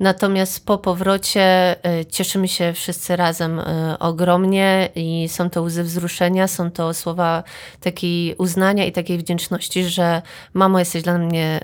[0.00, 6.48] Natomiast po powrocie y, cieszymy się wszyscy razem y, ogromnie i są to łzy wzruszenia,
[6.48, 7.42] są to słowa
[7.80, 10.22] takiej uznania i takiej wdzięczności, że
[10.54, 11.60] mamo, jesteś dla mnie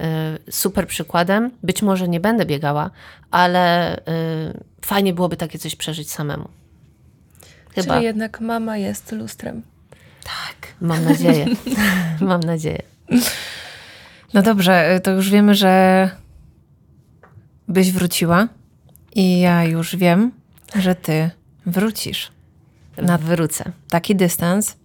[0.51, 1.51] super przykładem.
[1.63, 2.91] Być może nie będę biegała,
[3.31, 3.97] ale
[4.85, 6.49] fajnie byłoby takie coś przeżyć samemu.
[7.75, 7.95] Chyba.
[7.95, 9.63] Czyli jednak mama jest lustrem.
[10.25, 11.47] Tak, mam nadzieję.
[12.21, 12.83] mam nadzieję.
[14.35, 16.11] No dobrze, to już wiemy, że
[17.69, 18.49] byś wróciła
[19.15, 20.33] i ja już wiem,
[20.75, 21.31] że ty
[21.67, 22.31] wrócisz
[22.97, 23.73] Na wrócę.
[23.89, 24.77] taki dystans,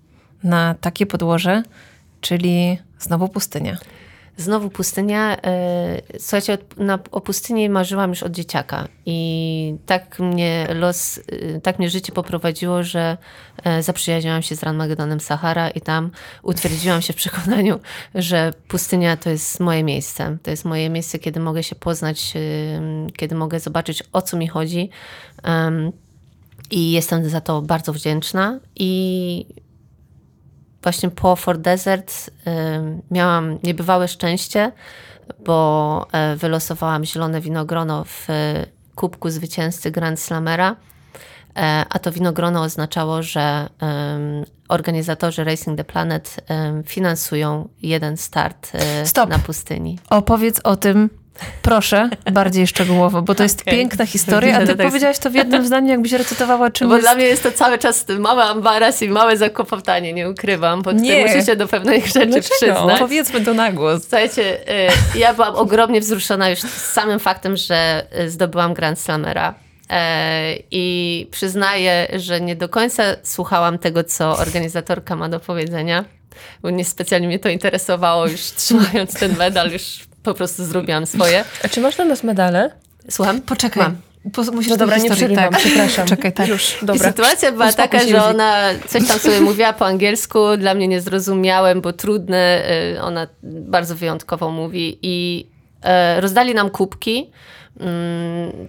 [0.43, 1.63] na takie podłoże,
[2.21, 3.77] czyli znowu pustynia.
[4.37, 5.37] Znowu pustynia.
[5.41, 11.79] e, Słuchajcie, na, o pustyni marzyłam już od dzieciaka i tak mnie los, e, tak
[11.79, 13.17] mnie życie poprowadziło, że
[13.63, 16.11] e, zaprzyjaźniłam się z Ranmagedonem Sahara i tam
[16.43, 17.79] utwierdziłam się w przekonaniu,
[18.15, 20.37] że pustynia to jest moje miejsce.
[20.43, 22.33] To jest moje miejsce, kiedy mogę się poznać,
[23.17, 24.89] kiedy mogę zobaczyć, o co mi chodzi.
[26.71, 29.45] I jestem za to bardzo wdzięczna i
[30.85, 32.31] właśnie po Fort Desert
[32.75, 34.71] ym, miałam niebywałe szczęście,
[35.45, 38.65] bo e, wylosowałam zielone winogrono w e,
[38.95, 40.75] kubku zwycięzcy Grand Slamera.
[41.55, 43.69] E, A to winogrono oznaczało, że
[44.69, 46.35] organizatorzy Racing the Planet
[46.85, 48.71] finansują jeden start
[49.05, 49.29] Stop.
[49.29, 49.99] na pustyni.
[50.09, 51.09] Opowiedz o tym,
[51.61, 53.73] proszę, bardziej szczegółowo, bo to jest Okej.
[53.73, 57.05] piękna historia, a ty powiedziałaś to w jednym zdaniu, jakbyś recytowała czym Bo jest...
[57.07, 61.21] dla mnie jest to cały czas mały ambaras i małe zakopotanie, nie ukrywam, bo Nie.
[61.21, 62.55] muszę się do pewnych rzeczy Dlaczego?
[62.55, 62.99] przyznać.
[62.99, 64.01] Powiedzmy to na głos.
[64.01, 64.69] Słuchajcie,
[65.15, 69.53] y, ja byłam ogromnie wzruszona już samym faktem, że y, zdobyłam Grand Slamera.
[69.89, 76.05] E, I przyznaję, że nie do końca słuchałam tego, co organizatorka ma do powiedzenia,
[76.61, 81.43] bo nie specjalnie mnie to interesowało, już trzymając ten medal, już po prostu zrobiłam swoje.
[81.63, 82.71] A czy masz dla nas medale?
[83.09, 83.41] Słucham?
[83.41, 83.83] Poczekaj.
[83.83, 83.95] Mam.
[84.33, 85.59] Po, musisz No dobra, nie przerywam, tak.
[85.59, 86.07] przepraszam.
[86.07, 86.47] Czekaj, tak.
[86.47, 87.07] Już, I dobra.
[87.09, 91.81] sytuacja była Uspokój taka, że ona coś tam sobie mówiła po angielsku, dla mnie niezrozumiałym,
[91.81, 92.63] bo trudne,
[92.95, 95.47] y, ona bardzo wyjątkowo mówi i
[95.83, 97.31] e, rozdali nam kubki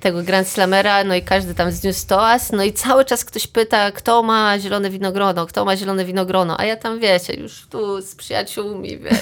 [0.01, 3.93] tego Grand Slamera, no i każdy tam zniósł toast, no i cały czas ktoś pyta,
[3.93, 8.15] kto ma zielone winogrono, kto ma zielone winogrono, a ja tam, wiecie, już tu z
[8.15, 9.21] przyjaciółmi, wiesz,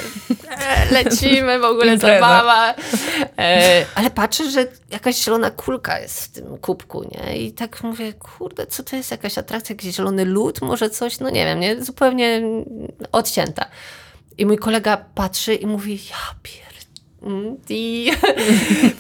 [0.49, 2.75] e, lecimy, w ogóle zabawa,
[3.39, 8.13] e, ale patrzę, że jakaś zielona kulka jest w tym kubku, nie, i tak mówię,
[8.13, 11.85] kurde, co to jest, jakaś atrakcja, jakiś zielony lód, może coś, no nie wiem, nie,
[11.85, 12.43] zupełnie
[13.13, 13.65] odcięta.
[14.39, 16.74] I mój kolega patrzy i mówi, ja pier...
[17.25, 17.57] mm,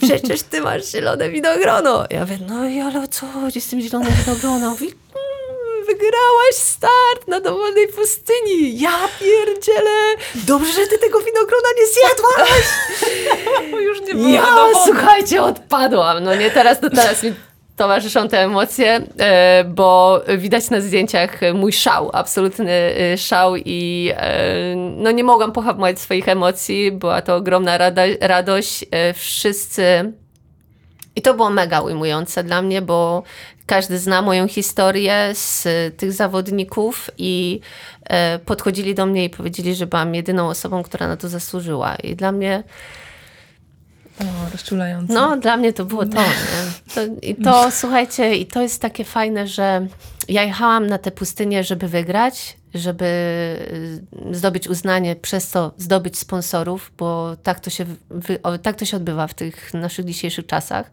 [0.03, 2.05] przecież ty masz zielone winogrono.
[2.11, 4.71] Ja mówię, no i ale o co chodzi z tym zielonym winogrono?
[4.71, 8.81] Mówi, "Mm, wygrałaś start na dowolnej pustyni.
[8.81, 10.01] Ja pierdzielę.
[10.35, 12.65] Dobrze, że ty tego winogrona nie zjadłaś.
[13.87, 16.25] Już nie Ja, słuchajcie, odpadłam.
[16.25, 17.35] No nie, teraz to teraz mi
[17.77, 24.77] towarzyszą te emocje, e, bo widać na zdjęciach mój szał, absolutny e, szał i e,
[24.77, 26.93] no nie mogłam pohamować swoich emocji.
[26.93, 27.79] Była to ogromna
[28.21, 28.85] radość.
[28.91, 30.13] E, Wszyscy
[31.17, 33.23] i to było mega ujmujące dla mnie, bo
[33.67, 35.67] każdy zna moją historię z
[35.97, 37.61] tych zawodników i
[38.05, 41.97] e, podchodzili do mnie i powiedzieli, że byłam jedyną osobą, która na to zasłużyła.
[41.97, 42.63] I dla mnie
[44.21, 45.15] O, rozczulające.
[45.15, 46.19] no, dla mnie to było to.
[46.19, 46.25] Nie?
[46.95, 49.87] to I to, słuchajcie, i to jest takie fajne, że
[50.29, 53.05] ja jechałam na tę pustynię, żeby wygrać, żeby
[54.31, 57.85] y, zdobyć uznanie, przez to zdobyć sponsorów, bo tak to się,
[58.63, 60.91] tak to się odbywa w tych naszych dzisiejszych czasach.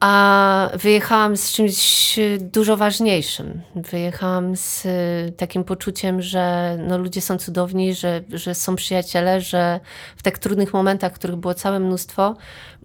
[0.00, 3.62] A wyjechałam z czymś dużo ważniejszym.
[3.74, 9.80] Wyjechałam z y, takim poczuciem, że no, ludzie są cudowni, że, że są przyjaciele, że
[10.16, 12.36] w tak trudnych momentach, których było całe mnóstwo,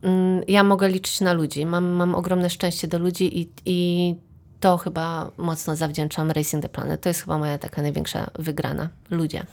[0.04, 1.66] mm, ja mogę liczyć na ludzi.
[1.66, 4.16] Mam, mam ogromne szczęście do ludzi i, i
[4.60, 7.02] to chyba mocno zawdzięczam Racing the Planet.
[7.02, 8.90] To jest chyba moja taka największa wygrana.
[9.10, 9.46] Ludzie.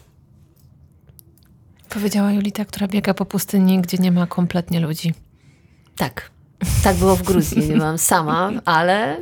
[1.88, 5.14] Powiedziała Julita, która biega po pustyni, gdzie nie ma kompletnie ludzi.
[5.96, 6.31] Tak.
[6.84, 7.68] Tak było w Gruzji.
[7.68, 9.16] Nie byłam sama, ale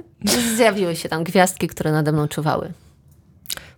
[0.56, 2.72] zjawiły się tam gwiazdki, które nade mną czuwały.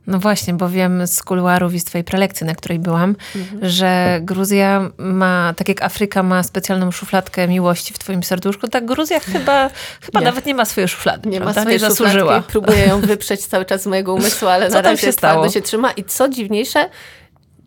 [0.06, 3.16] No właśnie, bo wiem z kuluarów i z twojej prelekcji, na której byłam,
[3.62, 9.20] że Gruzja ma, tak jak Afryka ma specjalną szufladkę miłości w twoim serduszku, tak Gruzja
[9.20, 10.26] chyba, chyba Nie.
[10.26, 11.60] nawet nie ma swojej szuflady, Nie ma prawda?
[11.60, 12.42] swojej nie zasłużyła.
[12.48, 15.48] Próbuję ją wyprzeć cały czas z mojego umysłu, ale Co na razie się stało?
[15.48, 15.90] się trzyma.
[15.92, 16.88] I co dziwniejsze,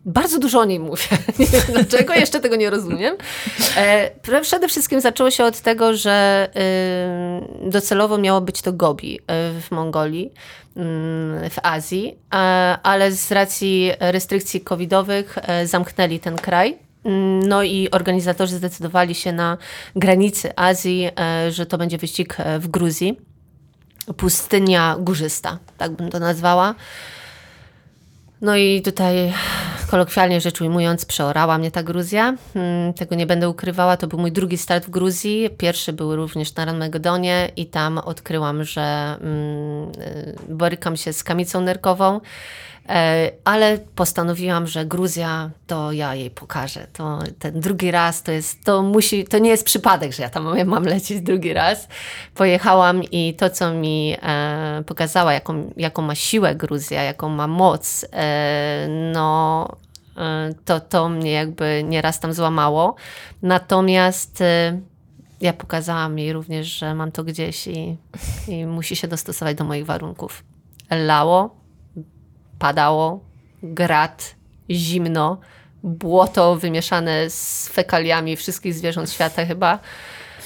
[0.06, 1.02] bardzo dużo o niej mówię.
[1.72, 3.16] Dlaczego, jeszcze tego nie rozumiem.
[3.76, 4.10] E,
[4.42, 6.48] przede wszystkim zaczęło się od tego, że
[7.64, 9.20] y, docelowo miało być to Gobi y,
[9.60, 10.32] w Mongolii,
[10.76, 12.18] mm, w Azji,
[12.82, 16.78] ale z racji restrykcji covidowych e, zamknęli ten kraj.
[17.04, 19.58] Mm, No i organizatorzy zdecydowali się na
[19.96, 23.18] granicy Azji, e, że to będzie wyścig w Gruzji.
[24.16, 26.74] Pustynia górzysta, tak bym to nazwała.
[28.40, 29.32] No i tutaj
[29.90, 32.34] kolokwialnie rzecz ujmując, przeorała mnie ta Gruzja.
[32.54, 33.96] Mm, Tego nie będę ukrywała.
[33.96, 35.50] To był mój drugi start w Gruzji.
[35.58, 41.60] Pierwszy był również na Ranmegodonie i tam odkryłam, że mm, y, borykam się z kamicą
[41.60, 42.20] nerkową.
[42.88, 46.86] E, Ale postanowiłam, że Gruzja to ja jej pokażę.
[46.92, 50.44] To ten drugi raz to jest, to musi, to nie jest przypadek, że ja tam
[50.44, 51.88] mam, mam lecieć drugi raz.
[52.34, 58.06] Pojechałam i to, co mi e, pokazała, jaką, jaką ma siłę Gruzja, jaką ma moc,
[58.12, 59.68] e, no
[60.16, 62.94] e, to, to mnie jakby nieraz tam złamało.
[63.42, 64.80] Natomiast e,
[65.40, 67.96] ja pokazałam jej również, że mam to gdzieś i,
[68.48, 70.44] i musi się dostosować do moich warunków.
[70.90, 71.65] Lało,
[72.58, 73.20] padało,
[73.62, 74.34] grat,
[74.70, 75.38] zimno,
[75.82, 79.78] błoto wymieszane z fekaliami wszystkich zwierząt świata chyba.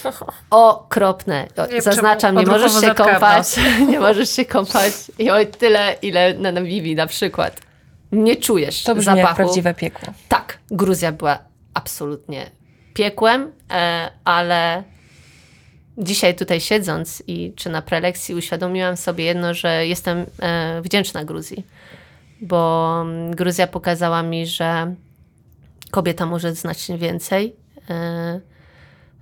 [0.50, 1.46] Okropne.
[1.78, 3.46] Zaznaczam, nie możesz się kąpać.
[3.90, 4.92] Nie możesz się kąpać.
[5.18, 7.60] I oj tyle, ile na Namibii na przykład.
[8.12, 9.36] Nie czujesz To zapachu.
[9.36, 10.14] prawdziwe piekło.
[10.28, 11.38] Tak, Gruzja była
[11.74, 12.50] absolutnie
[12.94, 14.82] piekłem, e, ale
[15.98, 21.66] dzisiaj tutaj siedząc i czy na prelekcji uświadomiłam sobie jedno, że jestem e, wdzięczna Gruzji,
[22.40, 24.94] bo mm, Gruzja pokazała mi, że
[25.90, 27.56] kobieta może znacznie więcej,
[27.90, 28.40] e,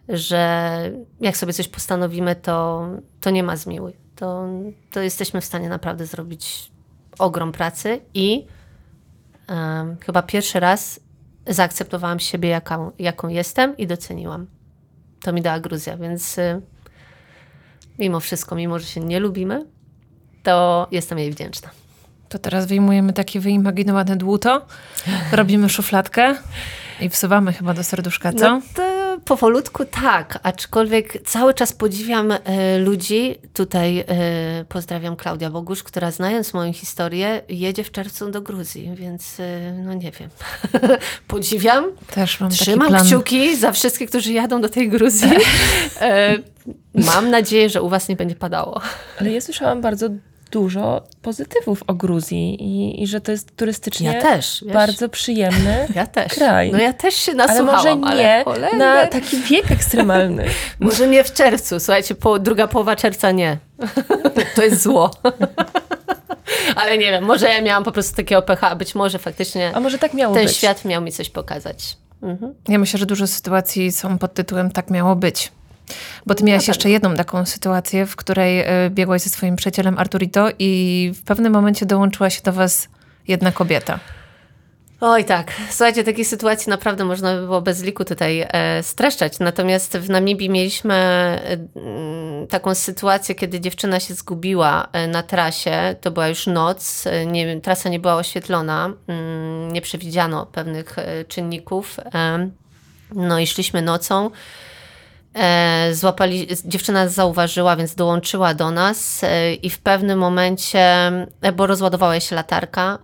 [0.08, 2.88] że jak sobie coś postanowimy, to,
[3.20, 3.92] to nie ma zmiłuj.
[4.16, 4.48] To,
[4.92, 6.72] to jesteśmy w stanie naprawdę zrobić
[7.18, 8.46] ogrom pracy i
[9.46, 11.00] em, chyba pierwszy raz
[11.46, 14.46] zaakceptowałam siebie, jaką, jaką jestem i doceniłam.
[15.22, 16.62] To mi dała Gruzja, więc y,
[17.98, 19.66] mimo wszystko, mimo że się nie lubimy,
[20.42, 21.70] to jestem jej wdzięczna.
[22.28, 24.66] To teraz wyjmujemy takie wyimaginowane dłuto,
[25.32, 26.34] robimy szufladkę
[27.00, 28.50] i wsuwamy chyba do serduszka, co?
[28.50, 33.34] No to powolutku tak, aczkolwiek cały czas podziwiam e, ludzi.
[33.54, 34.04] Tutaj e,
[34.68, 39.94] pozdrawiam Klaudia Bogusz, która znając moją historię jedzie w czerwcu do Gruzji, więc e, no
[39.94, 40.30] nie wiem.
[41.28, 41.84] podziwiam.
[42.14, 43.06] Też mam taki Trzymam plan.
[43.06, 45.30] kciuki za wszystkich, którzy jadą do tej Gruzji.
[46.94, 48.80] Mam nadzieję, że u was nie będzie padało.
[49.20, 50.08] Ale ja słyszałam bardzo
[50.50, 54.74] dużo pozytywów o Gruzji i, i że to jest turystycznie Ja też, wiesz.
[54.74, 56.32] bardzo przyjemny Ja też.
[56.32, 56.72] kraj.
[56.72, 60.44] No ja też się ale nasłuchałam, może nie ale na taki wiek ekstremalny.
[60.80, 63.56] Może nie w czerwcu, słuchajcie, po, druga połowa czerwca nie.
[64.56, 65.10] To jest zło.
[66.76, 69.80] Ale nie wiem, może ja miałam po prostu takiego pecha, a być może faktycznie A
[69.80, 70.56] może tak miało ten być.
[70.56, 71.96] świat miał mi coś pokazać.
[72.22, 72.54] Mhm.
[72.68, 75.52] Ja myślę, że dużo sytuacji są pod tytułem tak miało być.
[76.26, 80.48] Bo ty miałaś jeszcze jedną taką sytuację, w której e, biegłaś ze swoim przyjacielem Arturito
[80.58, 82.88] i w pewnym momencie dołączyła się do was
[83.28, 84.00] jedna kobieta.
[85.00, 89.38] Oj tak, słuchajcie, takiej sytuacji naprawdę można by było bez liku tutaj e, streszczać.
[89.38, 95.96] Natomiast w Namibii mieliśmy e, mm, taką sytuację, kiedy dziewczyna się zgubiła e, na trasie.
[96.00, 101.24] To była już noc, e, nie, trasa nie była oświetlona, mm, nie przewidziano pewnych e,
[101.24, 101.96] czynników.
[103.14, 104.30] No i szliśmy nocą.
[105.38, 110.80] E, złapali, dziewczyna zauważyła, więc dołączyła do nas e, i w pewnym momencie,
[111.42, 112.98] e, bo rozładowała się latarka,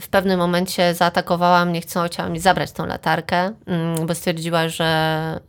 [0.00, 5.40] w pewnym momencie zaatakowała mnie, chciała mi zabrać tą latarkę, mm, bo stwierdziła, że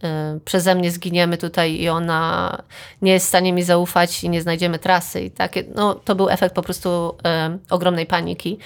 [0.46, 2.58] przeze mnie zginiemy tutaj i ona
[3.02, 5.22] nie jest w stanie mi zaufać i nie znajdziemy trasy.
[5.22, 7.18] I takie, no, to był efekt po prostu
[7.70, 8.60] ogromnej paniki.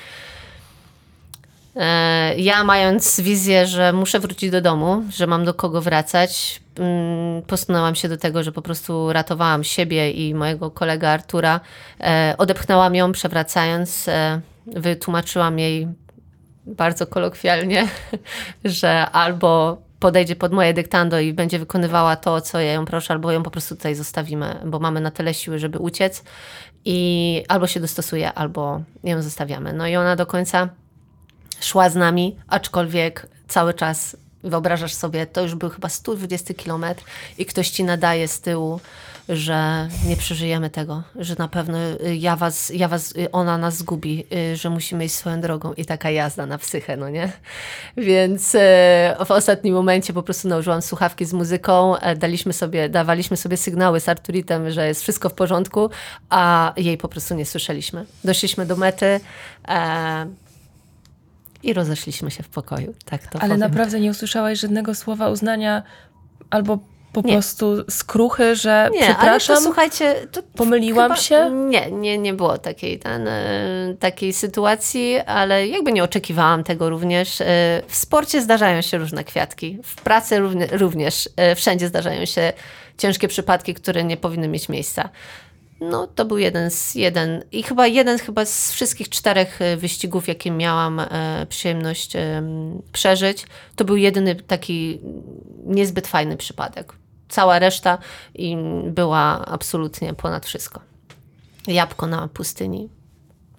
[1.78, 7.42] E, Ja mając wizję, że muszę wrócić do domu, że mam do kogo wracać, mm,
[7.42, 11.60] posunęłam się do tego, że po prostu ratowałam siebie i mojego kolegę Artura.
[12.02, 15.88] E, Odepchnęłam ją, przewracając, e, wytłumaczyłam jej
[16.66, 17.88] bardzo kolokwialnie,
[18.66, 23.32] że albo podejdzie pod moje dyktando i będzie wykonywała to, co ja ją proszę, albo
[23.32, 26.24] ją po prostu tutaj zostawimy, bo mamy na tyle siły, żeby uciec
[26.86, 29.74] i albo się dostosuje, albo ją zostawiamy.
[29.74, 30.70] No i ona do końca
[31.62, 37.04] szła z nami, aczkolwiek cały czas wyobrażasz sobie, to już był chyba 120 kilometr
[37.38, 38.80] i ktoś ci nadaje z tyłu,
[39.30, 43.78] że nie przeżyjemy tego, że na pewno y, ja was, ja was, y, ona nas
[43.78, 47.32] zgubi, y, że musimy iść swoją drogą i taka jazda na psychę, no nie?
[47.98, 48.52] Więc
[49.26, 54.00] w ostatnim momencie po prostu nałożyłam słuchawki z muzyką, e, daliśmy sobie, dawaliśmy sobie sygnały
[54.00, 55.90] z Arturitem, że jest wszystko w porządku,
[56.30, 58.06] a jej po prostu nie słyszeliśmy.
[58.24, 59.20] Doszliśmy do mety,
[59.68, 60.28] e,
[61.64, 62.94] i rozeszliśmy się w pokoju.
[63.06, 63.60] Tak to Ale powiem.
[63.60, 65.84] naprawdę nie usłyszałaś żadnego słowa uznania
[66.50, 66.80] albo
[67.14, 67.34] po Nie.
[67.34, 71.52] prostu skruchy, że Nie, ale przepraszam, to słuchajcie, to pomyliłam chyba, się?
[71.70, 77.42] Nie, nie, nie było takiej, ten, e, takiej sytuacji, ale jakby nie oczekiwałam tego również.
[77.42, 77.46] E,
[77.88, 82.54] W sporcie zdarzają się różne kwiatki, w pracy równie, również, e, wszędzie zdarzają się
[82.98, 85.10] ciężkie przypadki, które nie powinny mieć miejsca.
[85.82, 90.28] No, to był jeden z jeden i chyba jeden chyba z wszystkich czterech e, wyścigów,
[90.28, 93.46] jakie miałam e, przyjemność em, przeżyć.
[93.76, 95.00] To był jedyny taki
[95.66, 96.94] niezbyt fajny przypadek.
[97.30, 97.98] Cała reszta
[98.36, 100.82] i była absolutnie ponad wszystko.
[101.68, 102.90] Jabłko na pustyni.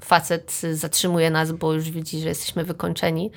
[0.01, 3.31] Facet zatrzymuje nas, bo już widzi, że jesteśmy wykończeni.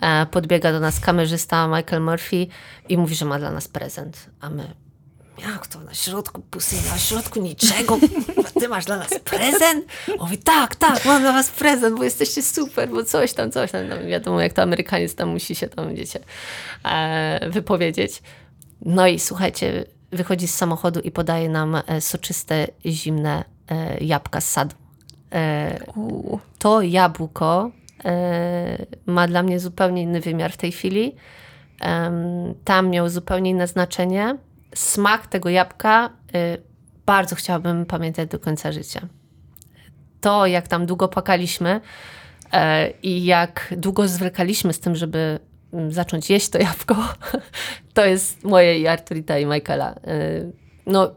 [0.00, 2.46] E, Podbiega do nas kamerzysta Michael Murphy
[2.88, 4.30] i mówi, że ma dla nas prezent.
[4.40, 4.74] A my,
[5.40, 7.98] jak to na środku pustyni, na środku niczego?
[8.60, 9.86] Ty masz dla nas prezent?
[10.08, 13.72] On mówi, tak, tak, mam dla was prezent, bo jesteście super, bo coś tam, coś
[13.72, 13.88] tam.
[13.88, 16.20] No, wiadomo, jak to Amerykaniec tam musi się tam, wiecie,
[16.84, 18.22] e, wypowiedzieć.
[18.82, 24.48] No i słuchajcie, wychodzi z samochodu i podaje nam e, soczyste, zimne e, jabłka z
[24.50, 24.76] sadu.
[25.32, 25.78] E,
[26.58, 27.70] to jabłko
[28.04, 31.14] e, ma dla mnie zupełnie inny wymiar w tej chwili.
[32.64, 34.36] Tam miał zupełnie inne znaczenie.
[34.74, 36.58] Smak tego jabłka e,
[37.06, 39.00] bardzo chciałabym pamiętać do końca życia.
[40.20, 41.80] To, jak tam długo płakaliśmy
[42.52, 45.38] e, i jak długo zwlekaliśmy z tym, żeby
[45.72, 46.96] mm, zacząć jeść to jabłko,
[47.94, 49.94] to jest moje i Arturita i Michaela.
[49.94, 50.50] E,
[50.86, 51.10] no,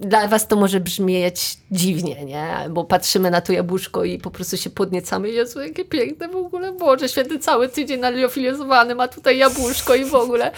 [0.00, 2.46] dla was to może brzmieć dziwnie, nie?
[2.70, 5.30] Bo patrzymy na to jabłuszko i po prostu się podniecamy.
[5.30, 6.72] Jezu, jakie piękne w ogóle.
[6.72, 10.52] Boże, święty cały tydzień naliofilizowany ma tutaj jabłuszko i w ogóle.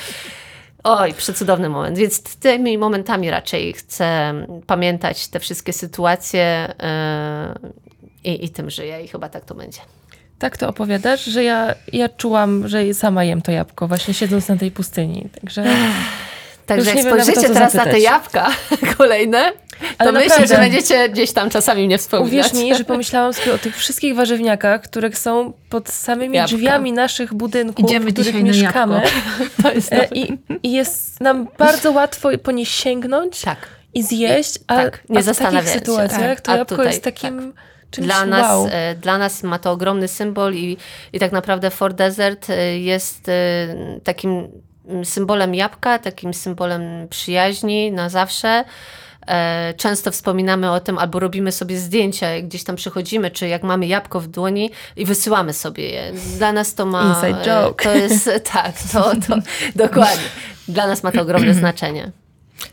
[0.84, 1.98] Oj, przecudowny moment.
[1.98, 4.34] Więc tymi momentami raczej chcę
[4.66, 6.74] pamiętać te wszystkie sytuacje
[8.24, 9.80] yy, i, tym żyję i chyba tak to będzie.
[10.38, 14.56] Tak to opowiadasz, że ja, ja czułam, że sama jem to jabłko, właśnie siedząc na
[14.56, 15.28] tej pustyni.
[15.40, 15.64] Także
[16.66, 18.50] Także Już jak spojrzycie teraz na te jabłka
[18.98, 20.54] kolejne, To Ale myślę, naprawdę.
[20.54, 22.32] że będziecie gdzieś tam czasami mnie wspominać.
[22.32, 26.56] Uwierz mi, że pomyślałam sobie o tych wszystkich warzywniakach, które są pod samymi Jabłka.
[26.56, 29.02] drzwiami naszych budynków, Idziemy w których mieszkamy.
[29.62, 33.58] To jest E, I, I jest nam bardzo łatwo po nie sięgnąć Tak.
[33.94, 37.52] i zjeść, a, tak, nie a w takich sytuacjach to A jabłko tutaj, jest takim
[37.90, 38.68] czymś Dla nas, wow.
[38.70, 40.76] e, dla nas ma to ogromny symbol i,
[41.12, 43.32] i tak naprawdę Fort Desert e, jest e,
[44.04, 44.48] takim
[45.04, 48.64] symbolem jabłka, takim symbolem przyjaźni na zawsze.
[49.26, 53.62] E, Często wspominamy o tym, albo robimy sobie zdjęcia, jak gdzieś tam przychodzimy, czy jak
[53.62, 56.12] mamy jabłko w dłoni i wysyłamy sobie je.
[56.36, 57.02] Dla nas to ma.
[57.08, 57.84] Inside e, joke.
[57.84, 59.36] To jest tak, to, to
[59.76, 60.24] dokładnie.
[60.68, 62.12] Dla nas ma to ogromne znaczenie.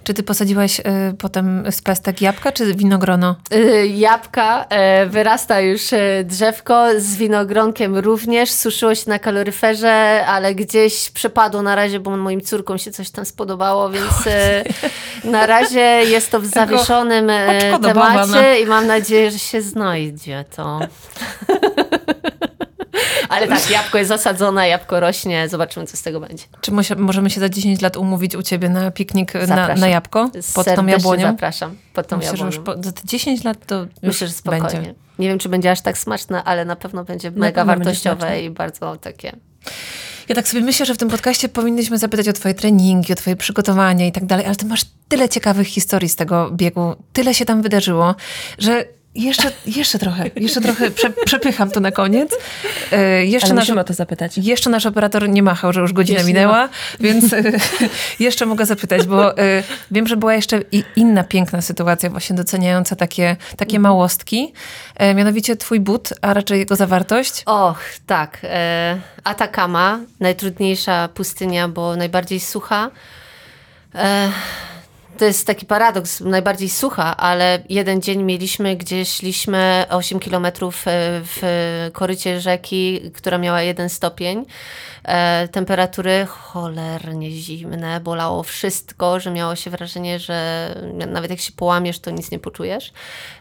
[0.03, 0.83] Czy ty posadziłaś y,
[1.17, 3.35] potem z pestek jabłka, czy winogrono?
[3.53, 10.55] Y, Jabłka, e, wyrasta już e, drzewko z winogronkiem również, suszyło się na kaloryferze, ale
[10.55, 14.63] gdzieś przepadło na razie, bo moim córkom się coś tam spodobało, więc e,
[15.23, 15.79] na razie
[16.09, 17.31] jest to w zawieszonym
[17.81, 20.79] temacie i mam nadzieję, że się znajdzie to.
[23.39, 26.43] Ale tak, jabłko jest zasadzone, jabłko rośnie, zobaczymy co z tego będzie.
[26.61, 30.41] Czy możemy się za 10 lat umówić u ciebie na piknik na, na jabłko pod
[30.43, 31.27] tą Serdecznie jabłonią?
[31.27, 32.57] zapraszam pod tą Myślę, że jabłonią.
[32.57, 34.65] już po, za te 10 lat to Myślę, że spokojnie.
[34.69, 34.95] będzie.
[35.19, 38.49] Nie wiem, czy będzie aż tak smaczne, ale na pewno będzie mega pewno wartościowe i
[38.49, 39.35] bardzo takie.
[40.29, 43.35] Ja tak sobie myślę, że w tym podcaście powinnyśmy zapytać o twoje treningi, o twoje
[43.35, 47.45] przygotowania i tak dalej, ale ty masz tyle ciekawych historii z tego biegu, tyle się
[47.45, 48.15] tam wydarzyło,
[48.57, 48.85] że
[49.15, 52.31] jeszcze, jeszcze trochę, jeszcze trochę prze, przepycham to na koniec.
[52.91, 54.37] E, jeszcze Ale nasz, musimy o to zapytać.
[54.37, 57.43] jeszcze nasz operator nie machał, że już godzina Jeszcze minęła, więc e,
[58.19, 62.95] jeszcze mogę zapytać, bo e, wiem, że była jeszcze i inna piękna sytuacja, właśnie doceniająca
[62.95, 64.53] takie, takie małostki,
[64.95, 67.43] e, mianowicie twój but, a raczej jego zawartość.
[67.45, 68.37] Och, tak.
[68.43, 72.91] E, Atakama, najtrudniejsza pustynia, bo najbardziej sucha.
[75.19, 80.91] To jest taki paradoks, najbardziej sucha, ale jeden dzień mieliśmy, gdzie szliśmy 8 kilometrów e,
[81.23, 84.45] w korycie rzeki, która miała jeden stopień.
[85.03, 90.75] E, temperatury cholernie zimne, bolało wszystko, że miało się wrażenie, że
[91.07, 92.93] nawet jak się połamiesz, to nic nie poczujesz.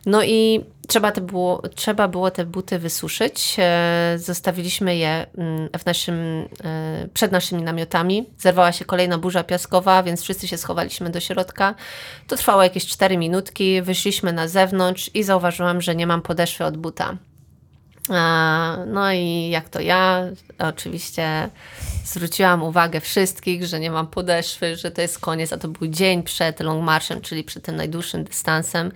[0.07, 3.57] No i trzeba, te było, trzeba było te buty wysuszyć.
[3.59, 8.27] E, Zostawiliśmy je mm, w naszym, e, przed naszymi namiotami.
[8.39, 11.75] Zerwała się kolejna burza piaskowa, więc wszyscy się schowaliśmy do środka.
[12.27, 13.83] To trwało jakieś 4 minutki.
[13.83, 17.17] Wyszliśmy na zewnątrz i zauważyłam, że nie mam podeszwy od buta.
[18.11, 20.25] A, No i jak to ja,
[20.59, 21.51] oczywiście
[22.05, 26.23] zwróciłam uwagę wszystkich, że nie mam podeszwy, że to jest koniec, a to był dzień
[26.23, 28.93] przed long marszem, czyli przed tym najdłuższym dystansem.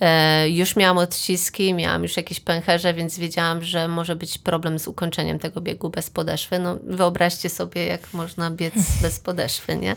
[0.00, 4.88] E, już miałam odciski, miałam już jakieś pęcherze, więc wiedziałam, że może być problem z
[4.88, 6.58] ukończeniem tego biegu bez podeszwy.
[6.58, 9.96] No wyobraźcie sobie, jak można biec bez podeszwy, nie?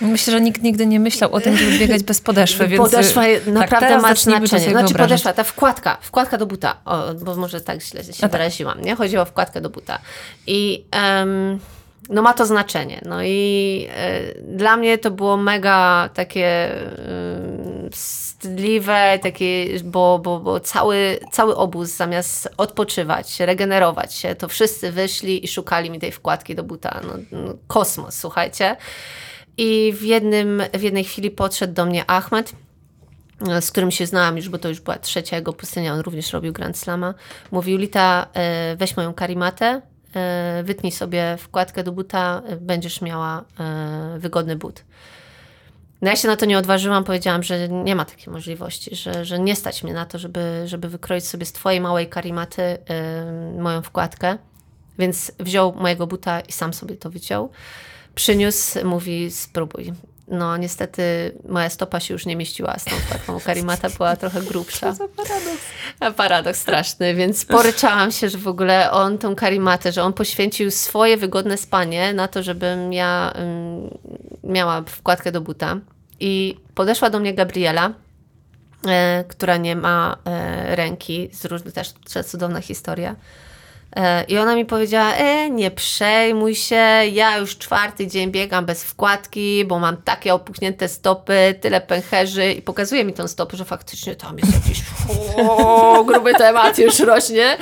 [0.00, 2.82] Myślę, że nikt nigdy nie myślał o tym, żeby biegać bez podeszwy, więc...
[2.82, 4.70] Podeszwa je- tak, naprawdę ma znaczenie.
[4.70, 8.32] Znaczy podeszwa, ta wkładka, wkładka do buta, o, bo może tak źle się tak.
[8.32, 8.96] wyraziłam, nie?
[8.96, 9.98] Chodziło o wkładkę do buta.
[10.46, 11.58] I em,
[12.10, 13.00] no ma to znaczenie.
[13.04, 17.90] No i e, dla mnie to było mega takie em,
[18.40, 25.44] wstydliwe, takie, bo, bo, bo cały, cały obóz zamiast odpoczywać, regenerować się, to wszyscy wyszli
[25.44, 27.00] i szukali mi tej wkładki do buta.
[27.06, 28.76] No, no, kosmos, słuchajcie.
[29.56, 32.52] I w, jednym, w jednej chwili podszedł do mnie Ahmed,
[33.60, 36.52] z którym się znałam już, bo to już była trzecia jego pustynia, on również robił
[36.52, 37.14] Grand Slama.
[37.50, 39.82] Mówi, Julita, e, weź moją karimatę,
[40.14, 43.44] e, wytnij sobie wkładkę do buta, e, będziesz miała
[44.18, 44.84] wygodny but.
[46.02, 49.38] No ja się na to nie odważyłam, powiedziałam, że nie ma takiej możliwości, że, że
[49.38, 52.78] nie stać mnie na to, żeby, żeby wykroić sobie z twojej małej karimaty e,
[53.58, 54.38] moją wkładkę.
[54.98, 57.50] Więc wziął mojego buta i sam sobie to wyciął.
[58.14, 59.92] Przyniósł, mówi spróbuj.
[60.28, 61.02] No niestety
[61.48, 63.40] moja stopa się już nie mieściła z tą wkładką.
[63.40, 64.88] Karimata była trochę grubsza.
[64.88, 65.64] A Paradoks
[66.54, 71.56] straszny, więc poryczałam się, że w ogóle on tą karimatę, że on poświęcił swoje wygodne
[71.56, 73.98] spanie na to, żebym ja ym,
[74.44, 75.76] miała wkładkę do buta.
[76.20, 77.92] I podeszła do mnie Gabriela,
[78.86, 81.92] e, która nie ma e, ręki, z różnych też
[82.26, 83.16] cudowna historia.
[83.96, 88.84] E, I ona mi powiedziała, e, nie przejmuj się, ja już czwarty dzień biegam bez
[88.84, 94.16] wkładki, bo mam takie opuchnięte stopy, tyle pęcherzy i pokazuje mi tą stopę, że faktycznie
[94.16, 94.82] tam jest jakiś
[95.36, 97.56] o, gruby temat już rośnie.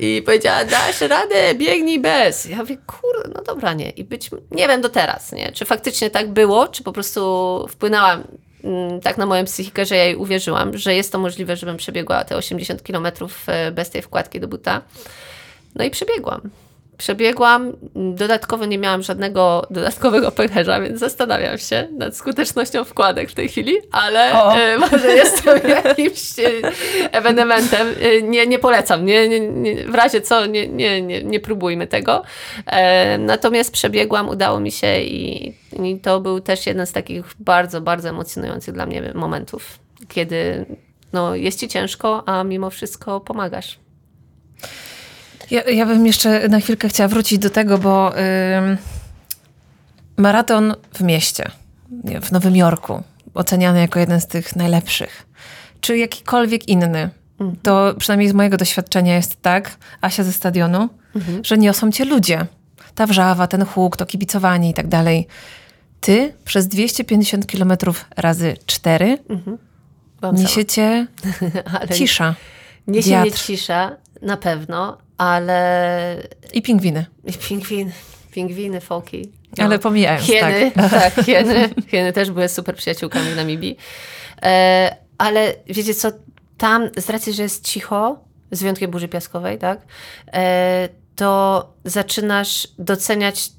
[0.00, 2.44] I powiedziała, dasz radę, biegnij bez.
[2.44, 3.90] Ja mówię, kurde, no dobra, nie.
[3.90, 8.24] I być, nie wiem do teraz, nie, czy faktycznie tak było, czy po prostu wpłynęłam
[8.64, 12.24] mm, tak na moją psychikę, że ja jej uwierzyłam, że jest to możliwe, żebym przebiegła
[12.24, 14.82] te 80 kilometrów e, bez tej wkładki do buta.
[15.74, 16.40] No i przebiegłam.
[16.98, 17.72] przebiegłam.
[17.94, 23.76] Dodatkowo nie miałam żadnego dodatkowego pęcherza, więc zastanawiam się nad skutecznością wkładek w tej chwili,
[23.92, 26.50] ale e, może jestem jakimś e,
[27.12, 27.88] ewenementem.
[28.00, 29.04] E, Nie, nie polecam.
[29.04, 32.22] Nie, nie, nie, w razie co, nie, nie, nie, nie próbujmy tego.
[32.66, 37.80] E, natomiast przebiegłam, udało mi się i, i to był też jeden z takich bardzo,
[37.80, 40.66] bardzo emocjonujących dla mnie momentów, kiedy
[41.12, 43.78] no, jest ci ciężko, a mimo wszystko pomagasz.
[45.50, 48.12] Ja, ja bym jeszcze na chwilkę chciała wrócić do tego, bo
[50.16, 51.44] maraton w mieście,
[52.22, 53.02] w Nowym Jorku,
[53.34, 55.26] oceniany jako jeden z tych najlepszych,
[55.80, 57.10] czy jakikolwiek inny,
[57.62, 60.88] to przynajmniej z mojego doświadczenia jest tak, Asia ze stadionu,
[61.42, 62.46] że niosą cię ludzie.
[62.94, 65.26] Ta wrzawa, ten huk, to kibicowanie i tak dalej.
[66.00, 69.46] Ty przez 250 kilometrów razy 4 Byłam
[70.20, 70.32] sama.
[70.32, 71.06] niesiecie
[71.80, 72.34] Ale cisza
[72.86, 77.06] Niesie mnie cisza, na pewno, ale i pingwiny.
[77.24, 77.92] i pingwiny,
[78.32, 79.32] pingwiny, foki.
[79.58, 79.64] no.
[79.64, 80.90] Ale pomijając, hieny, tak.
[81.14, 83.76] tak, hieny, hieny też były super przyjaciółkami w Namibii.
[84.42, 86.12] E, ale wiecie co,
[86.58, 88.18] tam z racji, że jest cicho,
[88.50, 89.80] z wyjątkiem burzy piaskowej, tak,
[90.32, 93.50] e, to zaczynasz doceniać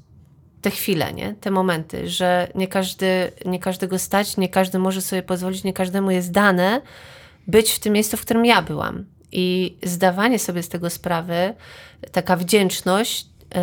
[0.62, 1.34] te chwile, nie?
[1.40, 6.10] te momenty, że nie, każdy, nie każdego stać, nie każdy może sobie pozwolić, nie każdemu
[6.10, 6.80] jest dane
[7.46, 9.04] być w tym miejscu, w którym ja byłam.
[9.32, 11.54] I zdawanie sobie z tego sprawy,
[12.12, 13.60] taka wdzięczność yy,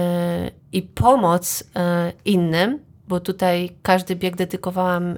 [0.72, 1.82] i pomoc yy,
[2.26, 5.18] innym, bo tutaj każdy bieg dedykowałam yy,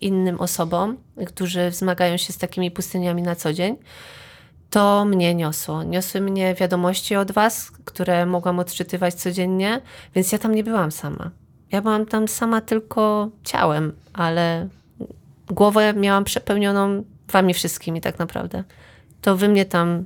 [0.00, 3.76] innym osobom, którzy wzmagają się z takimi pustyniami na co dzień,
[4.70, 5.82] to mnie niosło.
[5.82, 9.80] Niosły mnie wiadomości od Was, które mogłam odczytywać codziennie,
[10.14, 11.30] więc ja tam nie byłam sama.
[11.72, 14.68] Ja byłam tam sama tylko ciałem, ale
[15.46, 18.64] głowę miałam przepełnioną Wami wszystkimi tak naprawdę.
[19.20, 20.04] To Wy mnie tam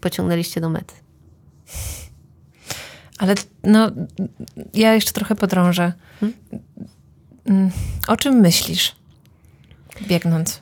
[0.00, 0.94] pociągnęliście do mety.
[3.18, 3.34] Ale
[3.64, 3.90] no,
[4.74, 5.92] ja jeszcze trochę podrążę.
[7.46, 7.70] Mm,
[8.08, 8.96] O czym myślisz,
[10.02, 10.60] biegnąc?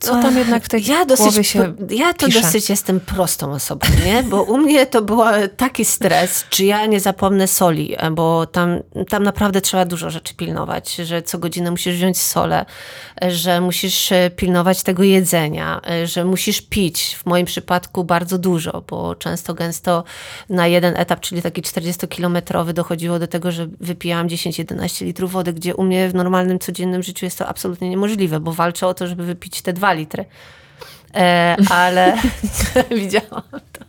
[0.00, 2.40] Co tam jednak w tej ja dosyć, się Ja to pisze?
[2.40, 4.22] dosyć jestem prostą osobą, nie?
[4.22, 5.20] Bo u mnie to był
[5.56, 8.78] taki stres, czy ja nie zapomnę soli, bo tam,
[9.08, 12.66] tam naprawdę trzeba dużo rzeczy pilnować, że co godzinę musisz wziąć solę,
[13.28, 18.82] że musisz e, pilnować tego jedzenia, e, że musisz pić, w moim przypadku bardzo dużo,
[18.88, 20.04] bo często gęsto
[20.48, 25.74] na jeden etap, czyli taki 40-kilometrowy dochodziło do tego, że wypijałam 10-11 litrów wody, gdzie
[25.74, 29.24] u mnie w normalnym, codziennym życiu jest to absolutnie niemożliwe, bo walczę o to, żeby
[29.24, 30.24] wypić te 2 litry.
[31.14, 32.16] E, ale
[32.98, 33.84] widziałam to.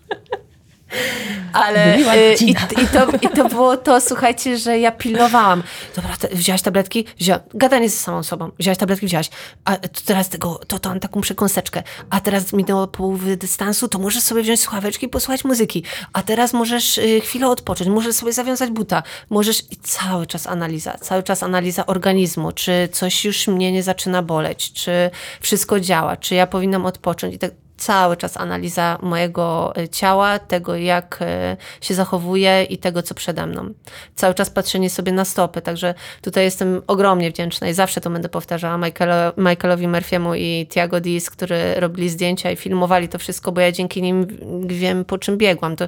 [1.53, 2.55] Ale e, i, i,
[2.87, 5.63] to, i to było to, słuchajcie, że ja pilnowałam.
[5.95, 7.05] Dobra, te, wzięłaś tabletki?
[7.19, 7.41] Wzięłam.
[7.53, 8.51] Gadanie ze samą sobą.
[8.59, 9.05] Wzięłaś tabletki?
[9.05, 9.29] Wzięłaś.
[9.65, 11.83] A to teraz tego, to tam taką przekąseczkę.
[12.09, 15.83] A teraz minęło połowy dystansu, to możesz sobie wziąć słuchaweczki i posłuchać muzyki.
[16.13, 19.03] A teraz możesz y, chwilę odpocząć, możesz sobie zawiązać buta.
[19.29, 24.21] Możesz i cały czas analiza, cały czas analiza organizmu, czy coś już mnie nie zaczyna
[24.21, 25.11] boleć, czy
[25.41, 30.75] wszystko działa, czy ja powinnam odpocząć i tak cały czas analiza mojego y, ciała, tego
[30.75, 33.73] jak y, się zachowuję i tego, co przede mną.
[34.15, 38.29] Cały czas patrzenie sobie na stopy, także tutaj jestem ogromnie wdzięczna i zawsze to będę
[38.29, 43.61] powtarzała Michaelo, Michaelowi Murphy'emu i Tiago Diz, którzy robili zdjęcia i filmowali to wszystko, bo
[43.61, 44.27] ja dzięki nim
[44.67, 45.75] wiem, po czym biegłam.
[45.75, 45.87] To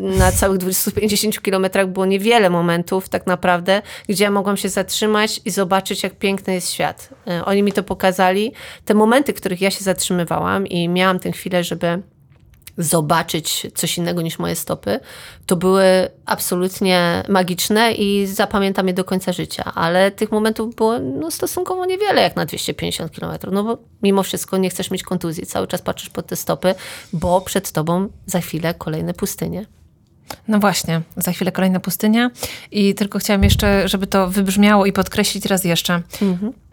[0.00, 5.50] na całych 250 kilometrach było niewiele momentów tak naprawdę, gdzie ja mogłam się zatrzymać i
[5.50, 7.08] zobaczyć, jak piękny jest świat.
[7.28, 8.52] Y, Oni mi to pokazali.
[8.84, 12.02] Te momenty, w których ja się zatrzymywałam i miałam tę chwilę, żeby
[12.78, 15.00] zobaczyć coś innego niż moje stopy,
[15.46, 15.84] to były
[16.26, 19.64] absolutnie magiczne i zapamiętam je do końca życia.
[19.74, 23.38] Ale tych momentów było no, stosunkowo niewiele, jak na 250 km.
[23.52, 25.46] No bo mimo wszystko nie chcesz mieć kontuzji.
[25.46, 26.74] Cały czas patrzysz pod te stopy,
[27.12, 29.66] bo przed tobą za chwilę kolejne pustynie.
[30.48, 32.30] No właśnie, za chwilę kolejna pustynia.
[32.70, 36.02] I tylko chciałam jeszcze, żeby to wybrzmiało i podkreślić raz jeszcze.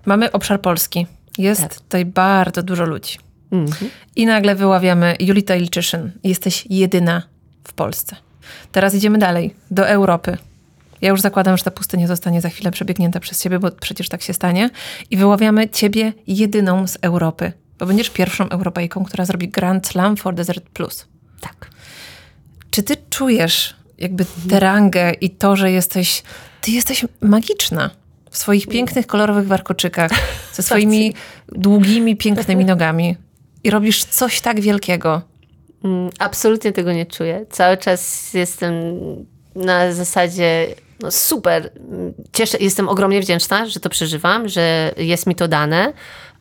[0.05, 1.07] Mamy obszar Polski.
[1.37, 1.75] Jest Tak.
[1.75, 3.24] tutaj bardzo dużo ludzi.
[3.63, 3.91] Mhm.
[4.15, 6.11] I nagle wyławiamy Julita Ilczyszyn.
[6.23, 7.21] Jesteś jedyna
[7.63, 8.15] w Polsce.
[8.71, 10.37] Teraz idziemy dalej, do Europy.
[11.01, 14.21] Ja już zakładam, że ta pustynia zostanie za chwilę przebiegnięta przez ciebie, bo przecież tak
[14.21, 14.69] się stanie.
[15.09, 17.51] I wyławiamy ciebie jedyną z Europy.
[17.79, 21.07] Bo będziesz pierwszą Europejką, która zrobi Grand Slam for Desert Plus.
[21.41, 21.69] Tak.
[22.71, 26.23] Czy ty czujesz jakby tę rangę i to, że jesteś,
[26.61, 27.89] ty jesteś magiczna
[28.29, 30.11] w swoich pięknych, kolorowych warkoczykach,
[30.53, 31.13] ze swoimi
[31.49, 33.17] długimi, pięknymi nogami
[33.65, 35.21] i robisz coś tak wielkiego.
[35.83, 37.45] Mm, Absolutnie tego nie czuję.
[37.49, 38.73] Cały czas jestem
[39.55, 40.67] na zasadzie
[40.99, 41.71] no super.
[42.33, 45.93] Cieszę, jestem ogromnie wdzięczna, że to przeżywam, że jest mi to dane,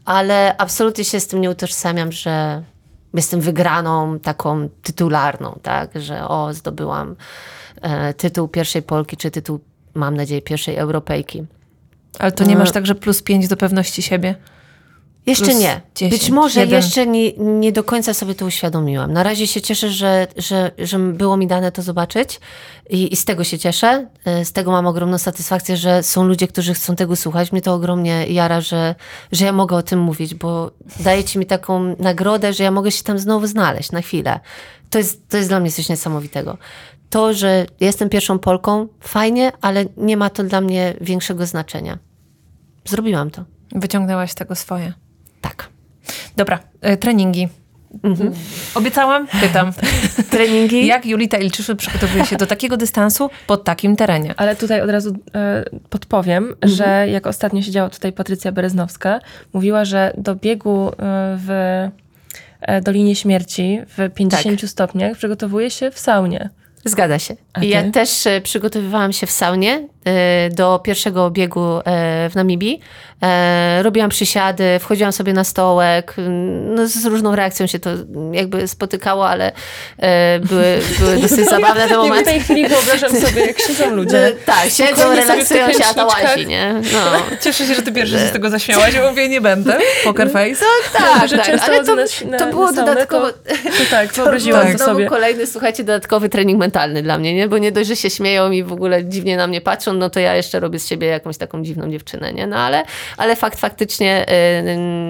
[0.05, 2.62] ale absolutnie się z tym nie utożsamiam, że
[3.14, 7.16] jestem wygraną taką tytularną, tak, że o, zdobyłam
[7.83, 9.61] e, tytuł pierwszej Polki, czy tytuł,
[9.95, 11.45] mam nadzieję, pierwszej Europejki.
[12.18, 14.35] Ale to nie masz tak, że plus 5 do pewności siebie?
[15.27, 15.81] Jeszcze nie.
[15.95, 19.12] 10, Być może jeszcze nie, nie do końca sobie to uświadomiłam.
[19.12, 22.41] Na razie się cieszę, że, że, że było mi dane to zobaczyć
[22.91, 24.07] i, i z tego się cieszę.
[24.25, 27.53] E, Z tego mam ogromną satysfakcję, że są ludzie, którzy chcą tego słuchać.
[27.53, 28.95] Mnie to ogromnie jara, że,
[29.33, 30.70] że ja mogę o tym mówić, bo
[31.01, 34.41] dajecie mi taką nagrodę, że ja mogę się tam znowu znaleźć na chwilę.
[34.91, 36.59] To jest, to jest dla mnie coś niesamowitego.
[37.11, 41.99] To, że jestem pierwszą Polką, fajnie, ale nie ma to dla mnie większego znaczenia.
[42.85, 43.45] Zrobiłam to.
[43.75, 44.93] Wyciągnęłaś tego swoje.
[45.45, 45.69] Tak.
[46.37, 47.49] Dobra, e, treningi.
[48.75, 49.27] Obiecałam?
[49.41, 49.73] Pytam.
[50.31, 50.87] Treningi?
[50.87, 54.35] Jak Julita Ilczyszy przygotowuje się do takiego dystansu pod takim terenie?
[54.37, 56.73] Ale tutaj od razu e, podpowiem, Mhm.
[56.73, 59.21] że jak ostatnio siedziała tutaj Patrycja Bereznowska,
[59.53, 60.93] mówiła, że do biegu e,
[61.39, 61.51] w
[62.61, 64.71] e, Dolinie Śmierci w 50 Tak.
[64.71, 66.51] stopniach przygotowuje się w saunie.
[66.85, 67.37] Zgadza się.
[67.62, 71.82] Ja też e, przygotowywałam się w saunie e, do pierwszego biegu e,
[72.30, 72.80] w Namibii.
[73.82, 76.14] Robiłam przysiady, wchodziłam sobie na stołek.
[76.18, 77.91] mm, No, z różną reakcją się to
[78.32, 79.53] jakby spotykało, ale
[80.43, 82.24] były, były dosyć zabawne te Ja w momenty.
[82.30, 84.32] tej chwili wyobrażam sobie, jak siedzą ludzie.
[84.47, 86.74] Tak, siedzą, sobie relaksują się, a to łazi, nie?
[86.93, 87.01] No.
[87.45, 88.95] Cieszę się, że ty pierwszy się z tego zaśmiałaś.
[88.95, 89.78] Ja mówię, nie będę.
[90.05, 90.64] Poker face.
[90.93, 93.26] Tak, że tak, często ale to, na- to było na dodatkowo...
[93.32, 93.39] To,
[93.78, 95.01] to tak, wyobraziłam to to sobie.
[95.01, 97.49] był kolejny, słuchajcie, dodatkowy trening mentalny dla mnie, nie?
[97.49, 100.20] Bo nie dość, że się śmieją i w ogóle dziwnie na mnie patrzą, no to
[100.20, 102.47] ja jeszcze robię z siebie jakąś taką dziwną dziewczynę, nie?
[102.47, 102.85] No ale,
[103.16, 104.27] ale fakt faktycznie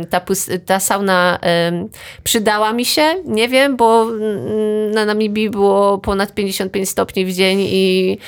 [0.02, 0.20] y, ta,
[0.66, 6.88] ta sauna y, przydała mi się, nie wiem, bo y, na Namibii było ponad 55
[6.88, 8.18] stopni w dzień i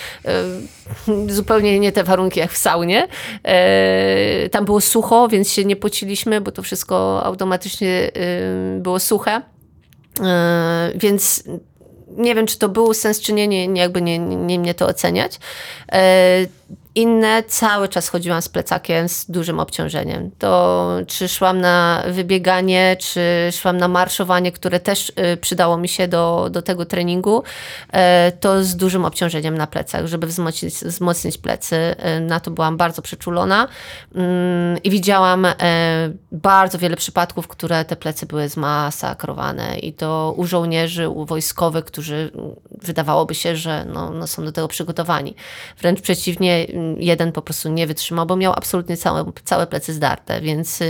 [1.28, 3.08] y, zupełnie nie te warunki jak w saunie.
[4.50, 8.10] Tam było sucho, więc się nie pociliśmy, bo to wszystko automatycznie
[8.78, 9.42] było suche.
[10.94, 11.44] Więc
[12.16, 14.86] nie wiem, czy to był sens, czy nie, nie, nie jakby nie, nie mnie to
[14.86, 15.38] oceniać.
[16.96, 20.30] Inne cały czas chodziłam z plecakiem z dużym obciążeniem.
[20.38, 23.20] To czy szłam na wybieganie, czy
[23.52, 27.42] szłam na marszowanie, które też y, przydało mi się do, do tego treningu,
[27.92, 31.76] e, to z dużym obciążeniem na plecach, żeby wzmocnić, wzmocnić plecy.
[31.76, 33.68] E, Na to byłam bardzo przeczulona
[34.14, 35.54] Mm, i widziałam e,
[36.32, 42.30] bardzo wiele przypadków, które te plecy były zmasakrowane i to u żołnierzy, u wojskowych, którzy
[42.34, 42.50] mm,
[42.82, 45.34] wydawałoby się, że no, no są do tego przygotowani.
[45.78, 46.66] Wręcz przeciwnie,
[46.98, 50.80] jeden po prostu nie wytrzymał, bo miał absolutnie całe, całe plecy zdarte, więc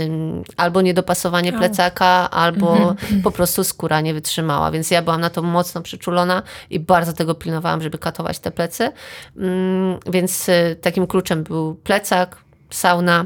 [0.57, 5.81] albo niedopasowanie plecaka, albo po prostu skóra nie wytrzymała, więc ja byłam na to mocno
[5.81, 8.91] przyczulona i bardzo tego pilnowałam, żeby katować te plecy,
[9.37, 12.37] Ym, więc y, takim kluczem był plecak,
[12.69, 13.25] sauna,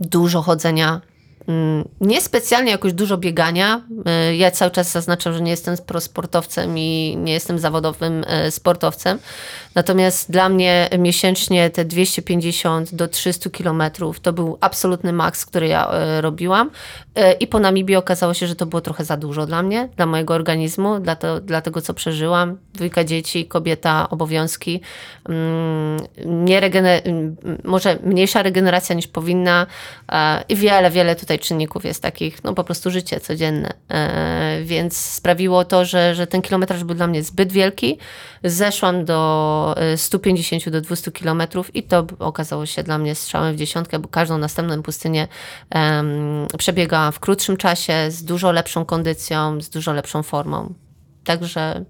[0.00, 1.00] dużo chodzenia.
[1.48, 3.82] Mm, Niespecjalnie jakoś dużo biegania.
[4.30, 9.18] Y, Ja cały czas zaznaczam, że nie jestem prosportowcem i nie jestem zawodowym y, sportowcem.
[9.74, 15.90] Natomiast dla mnie miesięcznie te 250 do 300 kilometrów to był absolutny maks, który ja
[16.18, 16.70] y, robiłam.
[17.40, 20.34] I po Namibii okazało się, że to było trochę za dużo dla mnie, dla mojego
[20.34, 22.56] organizmu, dla, to, dla tego, co przeżyłam.
[22.74, 24.80] Dwójka dzieci, kobieta, obowiązki.
[25.28, 26.00] Mm,
[26.46, 27.02] Nie regener-
[27.64, 29.66] może mniejsza regeneracja niż powinna
[30.12, 33.72] e, i wiele, wiele tutaj czynników jest takich, no po prostu życie codzienne.
[33.90, 37.98] E, Więc sprawiło to, że, że ten kilometraż był dla mnie zbyt wielki.
[38.44, 43.58] Zeszłam do e, 150 do 200 kilometrów i to okazało się dla mnie strzałem w
[43.58, 45.28] dziesiątkę, bo każdą następną pustynię
[46.58, 50.74] przebiegałam w krótszym czasie, z dużo lepszą kondycją, z dużo lepszą formą.
[51.24, 51.84] Także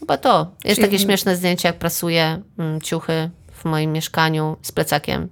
[0.00, 0.50] chyba to.
[0.64, 5.28] Jest Czyli- takie śmieszne zdjęcie, jak prasuję mm, ciuchy w moim mieszkaniu z plecakiem.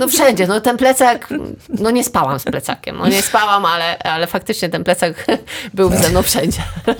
[0.00, 1.28] No wszędzie, no ten plecak,
[1.68, 5.26] no nie spałam z plecakiem, no nie spałam, ale, ale faktycznie ten plecak
[5.74, 6.62] był ze mną wszędzie.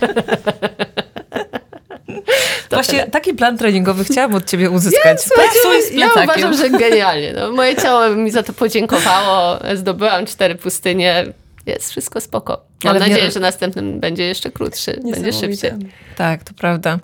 [2.68, 3.10] To Właśnie tyle.
[3.10, 5.18] taki plan treningowy chciałam od ciebie uzyskać.
[5.34, 7.32] Pracuj z ja uważam, że genialnie.
[7.32, 11.24] No, moje ciało mi za to podziękowało, zdobyłam cztery pustynie,
[11.66, 12.72] jest wszystko spoko.
[12.84, 15.72] Mam Ale nadzieję, że następnym będzie jeszcze krótszy, będzie szybciej.
[16.16, 16.98] Tak, to prawda.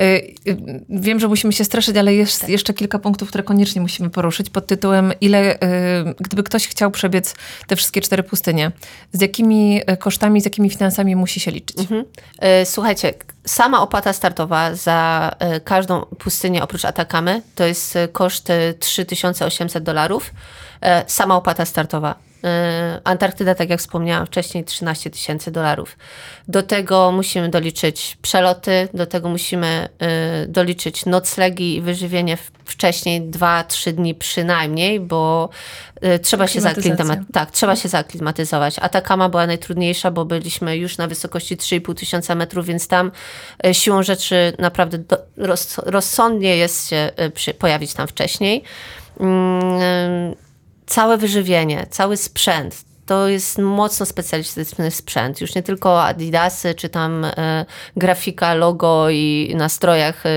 [0.00, 0.02] Y,
[0.48, 0.56] y,
[0.88, 4.66] Wiem, że musimy się straszyć, ale jest jeszcze kilka punktów, które koniecznie musimy poruszyć pod
[4.66, 5.58] tytułem ile, y,
[6.20, 7.34] gdyby ktoś chciał przebiec
[7.66, 8.72] te wszystkie cztery pustynie,
[9.12, 11.78] z jakimi kosztami, z jakimi finansami musi się liczyć?
[11.78, 12.04] Mhm.
[12.64, 13.14] Słuchajcie,
[13.46, 15.30] sama opłata startowa za
[15.64, 20.30] każdą pustynię oprócz Atakamy to jest koszt e, 3800 dolarów.
[21.06, 22.14] Sama opłata startowa.
[23.04, 25.96] Antarktyda, tak jak wspomniałam wcześniej, 13 tysięcy dolarów.
[26.48, 29.88] Do tego musimy doliczyć przeloty, do tego musimy
[30.44, 35.48] y, doliczyć noclegi i wyżywienie wcześniej 2-3 dni przynajmniej, bo
[36.04, 36.60] y, trzeba się.
[37.32, 38.78] Tak, trzeba się zaklimatyzować.
[38.78, 43.10] Atakama była najtrudniejsza, bo byliśmy już na wysokości 3,5 tysiąca metrów, więc tam
[43.66, 48.64] y, siłą rzeczy naprawdę do, roz, rozsądnie jest się przy, pojawić tam wcześniej.
[50.86, 55.40] Całe wyżywienie, cały sprzęt, to jest mocno specjalistyczny sprzęt.
[55.40, 57.66] Już nie tylko Adidasy, czy tam e,
[57.96, 60.30] grafika, logo i na strojach e,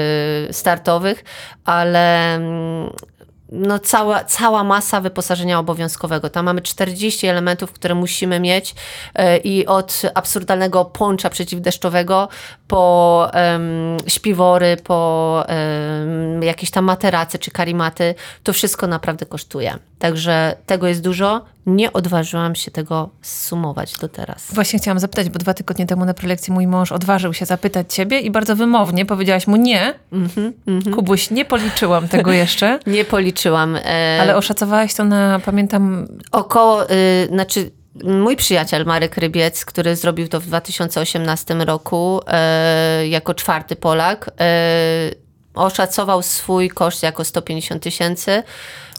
[0.53, 1.24] startowych,
[1.65, 2.90] ale mm,
[3.52, 6.30] no cała, cała masa wyposażenia obowiązkowego.
[6.30, 8.76] Tam mamy 40 elementów, które musimy mieć
[9.15, 12.30] e, i od absurdalnego poncza przeciwdeszczowego
[12.68, 13.32] po
[14.07, 15.44] śpiwory, po
[16.41, 19.80] jakieś tam materace czy karimaty, to wszystko naprawdę kosztuje.
[19.99, 21.45] Także tego jest dużo.
[21.65, 24.53] Nie odważyłam się tego sumować do teraz.
[24.53, 28.19] Właśnie chciałam zapytać, bo dwa tygodnie temu na prelekcji mój mąż odważył się zapytać ciebie
[28.19, 29.94] i bardzo wymownie powiedziałaś mu nie.
[30.14, 30.95] Mm-hmm, mm-hmm.
[30.95, 32.80] Kubuś, nie policzyłam tego jeszcze.
[32.88, 33.76] nie policzyłam.
[33.76, 34.18] E...
[34.22, 36.07] Ale oszacowałaś to na, pamiętam...
[36.32, 37.72] Około, y, znaczy
[38.03, 45.11] Mój przyjaciel Marek Rybiec, który zrobił to w 2018 roku e, jako czwarty Polak, e,
[45.57, 48.43] oszacował swój koszt jako 150 tysięcy.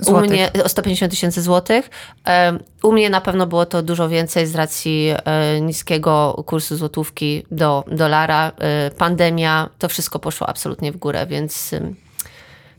[0.07, 1.91] U mnie 150 tysięcy złotych.
[2.83, 7.85] U mnie na pewno było to dużo więcej z racji e, niskiego kursu złotówki do
[7.87, 8.53] dolara.
[8.59, 11.71] E, pandemia, to wszystko poszło absolutnie w górę, więc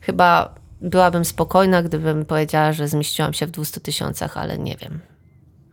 [0.01, 4.99] chyba byłabym spokojna, gdybym powiedziała, że zmieściłam się w 200 tysiącach, ale nie wiem.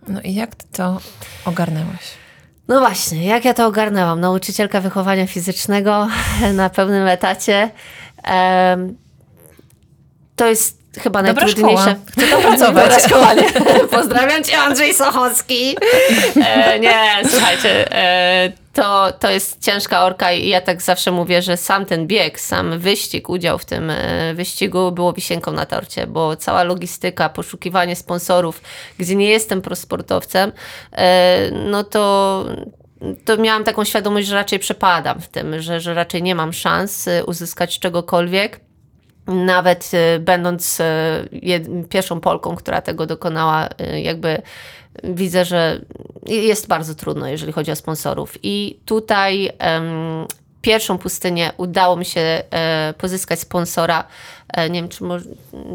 [0.09, 1.01] No i jak ty to
[1.45, 2.26] ogarnęłaś?
[2.69, 4.21] No właśnie, jak ja to ogarnęłam?
[4.21, 6.09] Nauczycielka wychowania fizycznego
[6.55, 7.71] na pełnym etacie.
[10.37, 11.83] To jest chyba Dobra najtrudniejsze.
[11.83, 11.97] Szkoła.
[12.13, 12.85] Chcę tam pracować.
[12.85, 13.51] Dobra szkoła, nie?
[13.99, 15.77] Pozdrawiam cię, Andrzej Sochocki.
[16.47, 16.95] E, nie,
[17.31, 22.07] słuchajcie, e, to, to jest ciężka orka i ja tak zawsze mówię, że sam ten
[22.07, 27.29] bieg, sam wyścig, udział w tym e, wyścigu było wisienką na torcie, bo cała logistyka,
[27.29, 28.61] poszukiwanie sponsorów,
[28.99, 30.53] gdzie nie jestem prosportowcem,
[30.93, 32.45] e, no to
[33.25, 37.09] to miałam taką świadomość, że raczej przepadam w tym, że, że raczej nie mam szans
[37.09, 38.61] e, uzyskać czegokolwiek
[39.27, 44.43] nawet y, będąc y, pierwszą Polką, która tego dokonała, y, jakby
[45.05, 45.81] widzę, że
[46.27, 48.39] jest bardzo trudno, jeżeli chodzi o sponsorów.
[48.43, 50.27] I tutaj um,
[50.67, 54.05] pierwszą pustynię udało mi się e, pozyskać sponsora.
[54.49, 55.15] E, nie wiem, czy, mo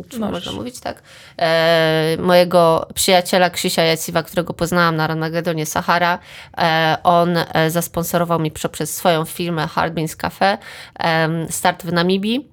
[0.09, 1.01] czy można mówić tak.
[1.39, 6.19] E, mojego przyjaciela Krzysia Jaciwa, którego poznałam na Ranagedonie Sahara.
[6.57, 10.57] E, on e, zasponsorował mi przez swoją firmę Hard Beans Cafe
[11.49, 12.50] start w Namibii.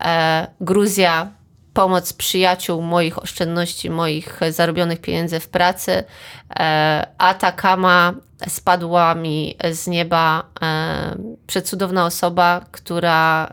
[0.00, 1.30] E, Gruzja,
[1.74, 6.04] pomoc przyjaciół, moich oszczędności, moich zarobionych pieniędzy w pracy.
[6.60, 8.14] E, Atakama
[8.48, 11.16] spadła mi z nieba e,
[11.46, 13.50] przecudowna osoba, która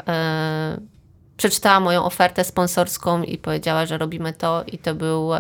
[1.38, 5.32] przeczytała moją ofertę sponsorską i powiedziała, że robimy to i to był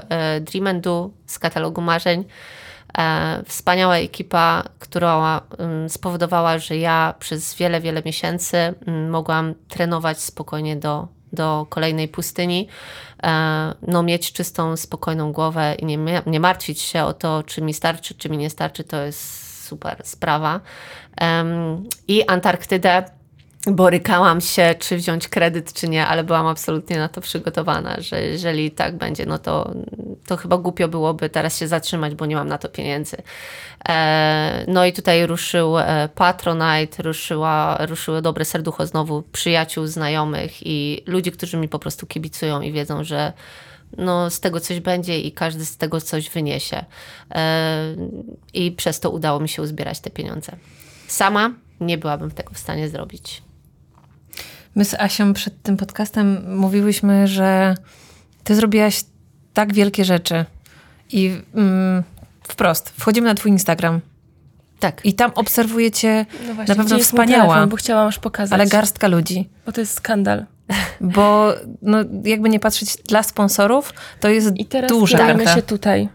[0.42, 2.26] Dream and Do z katalogu marzeń.
[2.98, 5.42] E, wspaniała ekipa, która
[5.88, 8.74] spowodowała, że ja przez wiele, wiele miesięcy
[9.10, 12.68] mogłam trenować spokojnie do, do kolejnej pustyni.
[13.24, 17.74] E, no, mieć czystą, spokojną głowę i nie, nie martwić się o to, czy mi
[17.74, 20.60] starczy, czy mi nie starczy, to jest super sprawa.
[22.08, 23.04] I Antarktydę
[23.66, 28.72] borykałam się, czy wziąć kredyt, czy nie, ale byłam absolutnie na to przygotowana, że jeżeli
[28.72, 29.72] tak będzie, no to,
[30.28, 33.18] to chyba głupio byłoby teraz się zatrzymać, bo nie mam na to pieniędzy.
[33.90, 41.04] E, no i tutaj ruszył e, Patronite, ruszyła, ruszyło dobre serducho znowu przyjaciół, znajomych i
[41.06, 43.34] ludzi, którzy mi po prostu kibicują i wiedzą, że
[43.98, 46.86] no, z tego coś będzie i każdy z tego coś wyniesie.
[47.32, 47.96] E,
[48.54, 50.52] I przez to udało mi się uzbierać te pieniądze.
[51.08, 51.52] Sama
[51.82, 53.47] nie byłabym tego w stanie zrobić.
[54.76, 57.76] My z Asią przed tym podcastem mówiłyśmy, że
[58.44, 59.04] ty zrobiłaś
[59.54, 60.46] tak wielkie rzeczy
[61.10, 62.04] i mm,
[62.48, 64.02] wprost, wchodzimy na twój Instagram.
[64.80, 65.02] Tak.
[65.06, 67.48] I tam obserwujecie no właśnie, na pewno wspaniała.
[67.48, 68.54] Telefon, bo chciałam już pokazać.
[68.54, 69.50] Ale garstka ludzi.
[69.66, 70.46] Bo to jest skandal.
[71.02, 76.10] Bo no, jakby nie patrzeć dla sponsorów, to jest I teraz duża się tutaj.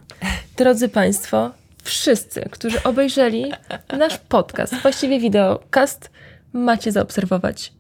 [0.56, 1.50] Drodzy Państwo,
[1.82, 3.52] wszyscy, którzy obejrzeli
[3.98, 6.10] nasz podcast, właściwie wideokast,
[6.52, 7.72] macie zaobserwować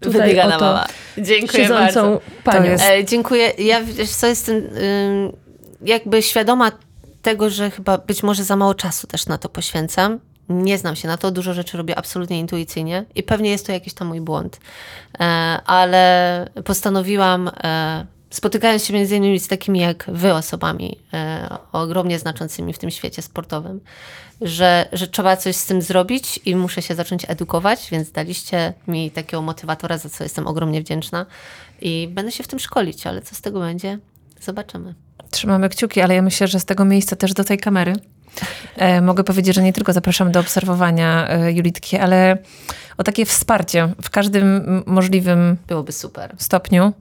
[0.00, 0.86] tutaj Wybiegana oto mama.
[1.18, 2.20] Dziękuję bardzo.
[2.44, 2.70] panią.
[2.70, 2.84] Jest...
[2.84, 3.52] E, dziękuję.
[3.58, 5.32] Ja wiesz co, jestem y,
[5.82, 6.72] jakby świadoma
[7.22, 10.20] tego, że chyba być może za mało czasu też na to poświęcam.
[10.48, 13.94] Nie znam się na to, dużo rzeczy robię absolutnie intuicyjnie i pewnie jest to jakiś
[13.94, 14.60] tam mój błąd.
[15.20, 15.24] E,
[15.66, 22.72] ale postanowiłam e, spotykając się między innymi z takimi jak wy osobami, e, ogromnie znaczącymi
[22.72, 23.80] w tym świecie sportowym,
[24.40, 29.10] że, że trzeba coś z tym zrobić i muszę się zacząć edukować, więc daliście mi
[29.10, 31.26] takiego motywatora, za co jestem ogromnie wdzięczna
[31.80, 33.98] i będę się w tym szkolić, ale co z tego będzie,
[34.40, 34.94] zobaczymy.
[35.30, 37.94] Trzymamy kciuki, ale ja myślę, że z tego miejsca też do tej kamery
[39.02, 42.38] mogę powiedzieć, że nie tylko zapraszam do obserwowania e, Julitki, ale
[42.98, 46.34] o takie wsparcie w każdym możliwym Byłoby super.
[46.38, 46.92] stopniu,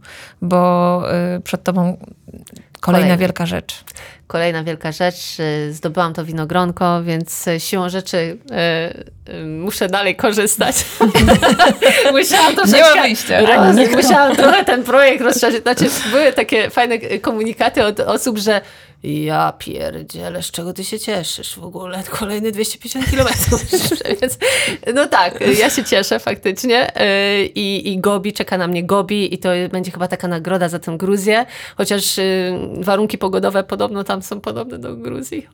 [0.42, 1.98] bo e, przed tobą
[2.80, 3.18] kolejna Kolejny.
[3.18, 3.84] wielka rzecz.
[4.30, 10.76] Kolejna wielka rzecz, y, zdobyłam to winogronko, więc siłą rzeczy y, y, muszę dalej korzystać.
[12.12, 12.96] musiałam troszeczkę...
[12.96, 13.42] ma wyjścia.
[13.42, 15.62] Roz, musiałam trochę ten projekt rozszerzyć.
[15.62, 18.62] Znaczy, były takie fajne komunikaty od osób, że
[19.04, 22.04] ja pierdzielę, z czego ty się cieszysz w ogóle?
[22.10, 23.62] Kolejny 250 kilometrów.
[24.22, 24.38] Więc
[24.94, 26.92] no tak, ja się cieszę faktycznie
[27.56, 30.98] i, i Gobi, czeka na mnie Gobi i to będzie chyba taka nagroda za tę
[30.98, 31.46] Gruzję,
[31.78, 32.20] chociaż
[32.74, 35.48] warunki pogodowe podobno tam są podobne do Gruzji.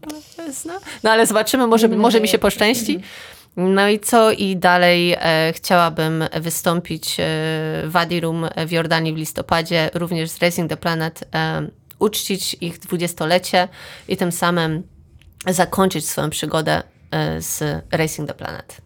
[0.66, 0.74] No,
[1.04, 3.00] no ale zobaczymy, może, może mi się poszczęści.
[3.58, 4.32] No i co?
[4.32, 7.24] I dalej e, chciałabym wystąpić e,
[7.88, 11.68] w Adirum w Jordanii w listopadzie, również z Racing the Planet, e,
[12.00, 13.68] uczcić ich dwudziestolecie
[14.08, 14.84] i tym samym
[15.48, 18.82] zakończyć swoją przygodę e, z Racing the Planet.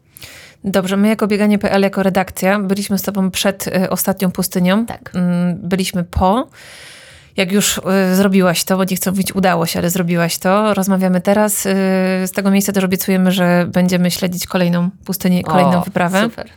[0.63, 4.85] Dobrze, my jako Bieganie.pl, jako redakcja, byliśmy z tobą przed y, ostatnią pustynią.
[4.85, 5.11] Tak.
[5.15, 6.47] Mm, Byliśmy po.
[7.37, 11.21] Jak już y, zrobiłaś to, bo nie chcę mówić udało się, ale zrobiłaś to, rozmawiamy
[11.21, 11.65] teraz.
[11.65, 11.69] Y,
[12.25, 16.23] z tego miejsca też obiecujemy, że będziemy śledzić kolejną pustynię, kolejną O, wyprawę.
[16.23, 16.49] Super.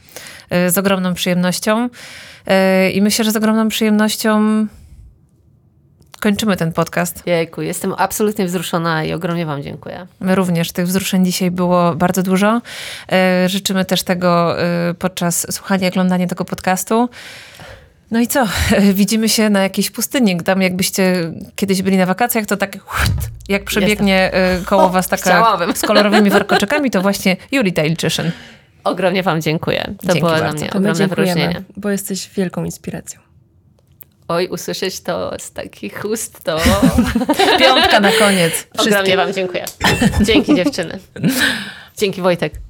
[0.67, 1.89] Y, z ogromną przyjemnością.
[2.93, 4.67] I myślę, że z ogromną przyjemnością
[6.21, 7.23] kończymy ten podcast.
[7.27, 10.07] Jejku, jestem absolutnie wzruszona i ogromnie Wam dziękuję.
[10.21, 12.61] My również tych wzruszeń dzisiaj było bardzo dużo.
[13.47, 14.57] Życzymy też tego
[14.99, 17.09] podczas słuchania i oglądania tego podcastu.
[18.13, 18.45] No i co?
[18.95, 20.41] Widzimy się na jakiejś pustyni.
[20.41, 22.79] Tam jakbyście kiedyś byli na wakacjach, to tak
[23.49, 25.77] jak przebiegnie e, koło was taka chciałabym.
[25.77, 28.31] z kolorowymi warkoczykami, to właśnie Julita Ilczyszyn.
[28.85, 29.85] Ogromnie Wam dziękuję.
[30.01, 30.59] To Dzięki było dla bardzo.
[30.59, 31.63] mnie To my ogromne wyróżnienie.
[31.77, 33.21] bo jesteś wielką inspiracją.
[34.29, 36.59] Oj, usłyszeć to z takich ust, to
[37.61, 38.67] Piątka na koniec.
[38.79, 39.17] ogromnie.
[39.17, 39.65] Wam dziękuję.
[40.21, 40.99] Dzięki dziewczyny.
[42.03, 42.53] Dzięki Wojtek.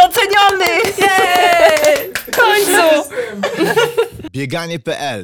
[0.00, 0.66] Doceniony!
[0.98, 2.12] Jej!
[2.14, 3.08] W końcu!
[4.32, 5.22] Bieganie.pl